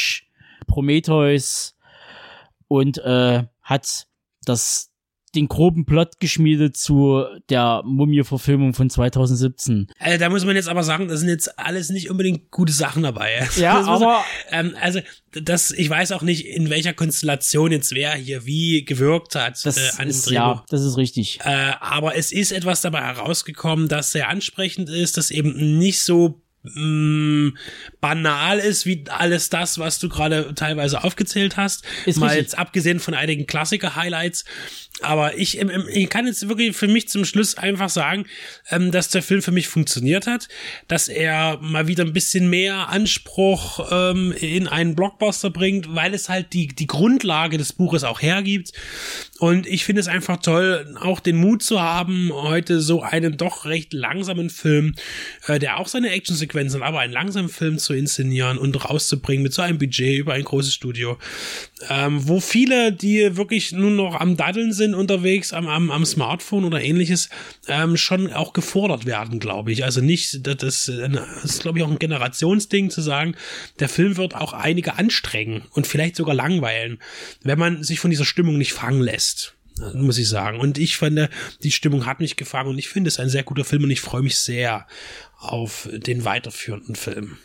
Prometheus 0.68 1.76
und 2.68 2.98
äh, 3.00 3.44
hat 3.62 4.08
das 4.46 4.93
den 5.36 5.48
groben 5.48 5.86
Plot 5.86 6.20
geschmiedet 6.20 6.78
zu 6.78 7.24
der 7.50 7.82
Mumie-Verfilmung 7.86 8.74
von 8.74 8.90
2017. 8.90 9.88
Also, 10.00 10.20
da 10.20 10.30
muss 10.30 10.46
man 10.46 10.56
jetzt 10.56 10.70
aber 10.70 10.84
sagen, 10.84 11.08
da 11.08 11.18
sind 11.18 11.30
jetzt 11.30 11.58
alles 11.60 11.90
nicht 11.90 12.10
unbedingt 12.10 12.52
gute 12.52 12.74
Sachen 12.74 13.04
dabei. 13.04 13.48
Ja, 13.58 13.80
Das 13.80 13.88
aber 13.88 14.24
ähm, 14.52 14.76
also 14.82 15.00
das, 15.32 15.72
ich 15.72 15.90
weiß 15.90 16.12
auch 16.12 16.22
nicht, 16.22 16.46
in 16.46 16.70
welcher 16.70 16.94
Konstellation 16.94 17.72
jetzt 17.72 17.94
wer 17.94 18.14
hier 18.14 18.46
wie 18.46 18.84
gewirkt 18.84 19.36
hat 19.36 19.64
das 19.66 19.78
äh, 19.78 19.90
an 19.98 20.08
dem 20.08 20.10
ist, 20.10 20.26
Drehbuch. 20.28 20.36
ja, 20.36 20.66
das 20.70 20.82
ist 20.84 20.98
richtig. 20.98 21.40
Äh, 21.44 21.74
aber 21.80 22.16
es 22.16 22.32
ist 22.32 22.52
etwas 22.52 22.82
dabei 22.82 23.02
herausgekommen, 23.02 23.88
das 23.88 24.12
sehr 24.12 24.30
ansprechend 24.30 24.90
ist, 24.90 25.18
das 25.18 25.32
eben 25.32 25.78
nicht 25.78 26.02
so 26.02 26.43
mh, 26.64 27.54
banal 28.02 28.60
ist 28.60 28.86
wie 28.86 29.04
alles 29.10 29.50
das, 29.50 29.78
was 29.80 30.00
du 30.00 30.10
gerade 30.10 30.54
teilweise 30.56 31.04
aufgezählt 31.04 31.58
hast. 31.58 31.84
Ist 32.06 32.20
Mal 32.20 32.28
richtig. 32.28 32.44
jetzt 32.44 32.58
abgesehen 32.58 33.00
von 33.00 33.14
einigen 33.14 33.46
Klassiker-Highlights. 33.46 34.46
Aber 35.02 35.38
ich, 35.38 35.60
ich 35.60 36.10
kann 36.10 36.28
jetzt 36.28 36.48
wirklich 36.48 36.76
für 36.76 36.88
mich 36.88 37.10
zum 37.10 37.26
Schluss 37.26 37.58
einfach 37.58 37.90
sagen, 37.90 38.26
ähm, 38.70 38.92
dass 38.92 39.10
der 39.10 39.24
Film 39.24 39.42
für 39.42 39.52
mich 39.52 39.68
funktioniert 39.68 40.28
hat, 40.28 40.48
dass 40.88 41.08
er 41.08 41.58
mal 41.62 41.88
wieder 41.88 42.06
ein 42.06 42.14
bisschen 42.14 42.50
mehr 42.50 42.90
Anspruch 42.90 43.88
ähm, 43.92 44.32
in 44.40 44.68
einen 44.68 44.96
Blockbuster 44.96 45.50
bringt, 45.50 45.94
weil 45.96 46.14
es 46.14 46.30
halt 46.30 46.54
die, 46.54 46.68
die 46.68 46.88
Grundlage 46.88 47.58
des 47.58 47.74
Buches 47.74 48.04
auch 48.04 48.22
hergibt. 48.22 48.72
Und 49.40 49.66
ich 49.66 49.84
finde 49.84 50.00
es 50.00 50.08
einfach 50.08 50.38
toll, 50.38 50.96
auch 51.02 51.20
den 51.20 51.38
Mut 51.38 51.64
zu 51.64 51.82
haben, 51.82 52.32
heute 52.32 52.80
so 52.80 53.02
einen 53.02 53.36
doch 53.36 53.66
recht 53.66 53.94
langsamen 53.94 54.50
Film, 54.52 54.96
äh, 55.48 55.58
der 55.58 55.80
auch 55.80 55.88
seine 55.88 56.12
Actionsequenzen, 56.12 56.53
hat, 56.54 56.82
aber 56.82 57.00
einen 57.00 57.14
langsamen 57.14 57.50
Film 57.50 57.78
zu 57.78 57.94
inszenieren 57.94 58.58
und 58.58 58.90
rauszubringen 58.90 59.44
mit 59.44 59.54
so 59.54 59.62
einem 59.62 59.78
Budget 59.78 60.20
über 60.20 60.34
ein 60.34 60.44
großes 60.44 60.74
Studio, 60.74 61.18
ähm, 61.90 62.28
wo 62.28 62.40
viele, 62.40 62.92
die 62.92 63.36
wirklich 63.36 63.72
nur 63.72 63.92
noch 63.92 64.16
am 64.20 64.38
Daddeln 64.38 64.74
sind 64.74 64.96
unterwegs, 64.96 65.54
am, 65.54 65.68
am, 65.68 65.92
am 65.92 66.06
Smartphone 66.06 66.66
oder 66.66 66.82
ähnliches, 66.82 67.30
ähm, 67.68 67.98
schon 67.98 68.32
auch 68.32 68.54
gefordert 68.54 69.06
werden, 69.06 69.40
glaube 69.40 69.72
ich. 69.72 69.84
Also 69.84 70.02
nicht, 70.02 70.46
das, 70.46 70.58
das 70.58 70.88
ist, 70.88 71.62
glaube 71.62 71.80
ich, 71.80 71.86
auch 71.86 71.92
ein 71.92 72.00
Generationsding 72.00 72.90
zu 72.90 73.02
sagen, 73.02 73.36
der 73.80 73.90
Film 73.90 74.18
wird 74.18 74.36
auch 74.36 74.54
einige 74.54 74.98
anstrengen 74.98 75.64
und 75.72 75.88
vielleicht 75.88 76.16
sogar 76.16 76.36
langweilen, 76.36 77.00
wenn 77.44 77.60
man 77.60 77.84
sich 77.84 78.00
von 78.00 78.12
dieser 78.12 78.26
Stimmung 78.26 78.58
nicht 78.58 78.74
fangen 78.74 79.02
lässt. 79.02 79.56
Muss 79.94 80.18
ich 80.18 80.30
sagen. 80.30 80.60
Und 80.60 80.78
ich 80.78 80.98
fand, 80.98 81.30
die 81.64 81.72
Stimmung 81.72 82.06
hat 82.06 82.20
mich 82.20 82.36
gefangen 82.36 82.70
und 82.70 82.78
ich 82.78 82.90
finde 82.90 83.08
es 83.08 83.20
ein 83.20 83.30
sehr 83.30 83.44
guter 83.44 83.64
Film 83.64 83.84
und 83.84 83.92
ich 83.92 84.02
freue 84.02 84.22
mich 84.22 84.38
sehr 84.38 84.88
auf 85.40 85.90
den 85.92 86.26
weiterführenden 86.26 86.96
Film. 86.96 87.38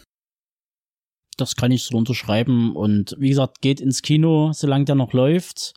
Das 1.39 1.57
kann 1.57 1.71
ich 1.71 1.85
so 1.85 1.97
unterschreiben. 1.97 2.77
Und 2.77 3.17
wie 3.19 3.31
gesagt, 3.31 3.61
geht 3.61 3.81
ins 3.81 4.03
Kino, 4.03 4.53
solange 4.53 4.85
der 4.85 4.97
noch 4.97 5.13
läuft. 5.13 5.75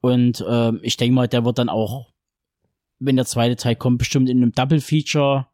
Und 0.00 0.44
ähm, 0.48 0.80
ich 0.82 0.96
denke 0.96 1.14
mal, 1.14 1.28
der 1.28 1.44
wird 1.44 1.58
dann 1.58 1.68
auch, 1.68 2.12
wenn 2.98 3.16
der 3.16 3.26
zweite 3.26 3.56
Teil 3.56 3.76
kommt, 3.76 3.98
bestimmt 3.98 4.28
in 4.28 4.38
einem 4.38 4.52
Double 4.52 4.80
Feature 4.80 5.46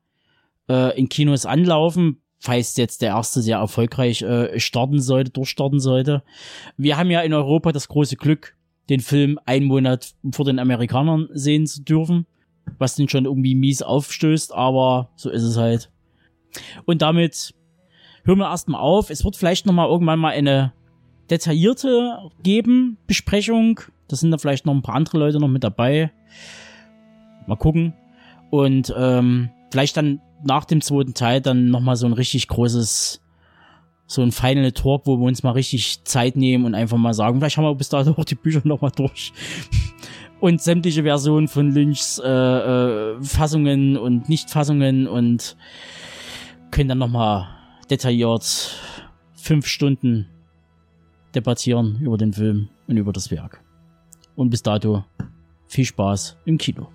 äh, 0.69 0.99
in 0.99 1.09
Kinos 1.09 1.45
anlaufen, 1.45 2.23
falls 2.39 2.77
jetzt 2.77 3.03
der 3.03 3.11
erste 3.11 3.43
sehr 3.43 3.59
erfolgreich 3.59 4.23
äh, 4.23 4.59
starten 4.61 5.01
sollte, 5.01 5.31
durchstarten 5.31 5.81
sollte. 5.81 6.23
Wir 6.77 6.97
haben 6.97 7.11
ja 7.11 7.21
in 7.21 7.35
Europa 7.35 7.73
das 7.73 7.89
große 7.89 8.17
Glück, 8.17 8.57
den 8.89 9.01
Film 9.01 9.39
einen 9.47 9.67
Monat 9.67 10.15
vor 10.33 10.45
den 10.45 10.59
Amerikanern 10.59 11.29
sehen 11.33 11.67
zu 11.67 11.83
dürfen, 11.83 12.27
was 12.79 12.97
den 12.97 13.09
schon 13.09 13.25
irgendwie 13.25 13.55
mies 13.55 13.83
aufstößt, 13.83 14.53
aber 14.55 15.11
so 15.17 15.31
ist 15.31 15.43
es 15.43 15.57
halt. 15.57 15.91
Und 16.85 17.03
damit 17.03 17.55
hören 18.25 18.39
wir 18.39 18.51
erstmal 18.51 18.81
auf. 18.81 19.11
Es 19.11 19.25
wird 19.25 19.37
vielleicht 19.37 19.67
noch 19.67 19.73
mal 19.73 19.89
irgendwann 19.89 20.19
mal 20.19 20.33
eine 20.33 20.73
detaillierte 21.31 22.19
geben, 22.43 22.99
Besprechung. 23.07 23.81
Da 24.09 24.17
sind 24.17 24.31
da 24.31 24.39
vielleicht 24.39 24.67
noch 24.67 24.75
ein 24.75 24.83
paar 24.83 24.97
andere 24.97 25.19
Leute 25.19 25.39
noch 25.39 25.49
mit 25.49 25.65
dabei. 25.65 26.13
Mal 27.47 27.57
gucken. 27.57 27.95
Und 28.51 28.93
ähm, 28.97 29.51
vielleicht 29.71 29.97
dann 29.97 30.21
nach 30.45 30.65
dem 30.65 30.81
zweiten 30.81 31.15
Teil 31.15 31.41
dann 31.41 31.71
noch 31.71 31.81
mal 31.81 31.97
so 31.97 32.07
ein 32.07 32.13
richtig 32.13 32.49
großes 32.49 33.22
so 34.13 34.23
ein 34.23 34.33
Final 34.33 34.73
Talk, 34.73 35.07
wo 35.07 35.17
wir 35.17 35.25
uns 35.25 35.43
mal 35.43 35.53
richtig 35.53 36.05
Zeit 36.05 36.37
nehmen 36.37 36.65
und 36.65 36.75
einfach 36.75 36.97
mal 36.97 37.15
sagen, 37.15 37.39
vielleicht 37.39 37.57
haben 37.57 37.65
wir 37.65 37.75
bis 37.75 37.89
dahin 37.89 38.15
auch 38.15 38.25
die 38.25 38.35
Bücher 38.35 38.61
nochmal 38.65 38.93
durch. 38.95 39.33
Und 40.41 40.61
sämtliche 40.61 41.05
Versionen 41.05 41.47
von 41.47 41.71
Lynchs 41.71 42.19
äh, 42.19 42.29
äh, 42.29 43.23
Fassungen 43.23 43.97
und 43.97 44.29
Nichtfassungen 44.29 45.07
und 45.07 45.57
können 46.73 46.89
dann 46.89 46.99
nochmal 46.99 47.47
detailliert 47.89 48.75
fünf 49.37 49.69
Stunden 49.69 50.27
debattieren 51.33 52.01
über 52.01 52.17
den 52.17 52.33
Film 52.33 52.71
und 52.89 52.97
über 52.97 53.13
das 53.13 53.31
Werk. 53.31 53.63
Und 54.35 54.51
bis 54.51 54.65
dato 54.65 55.05
viel 55.69 55.85
Spaß 55.85 56.39
im 56.45 56.59
Kino. 56.59 56.89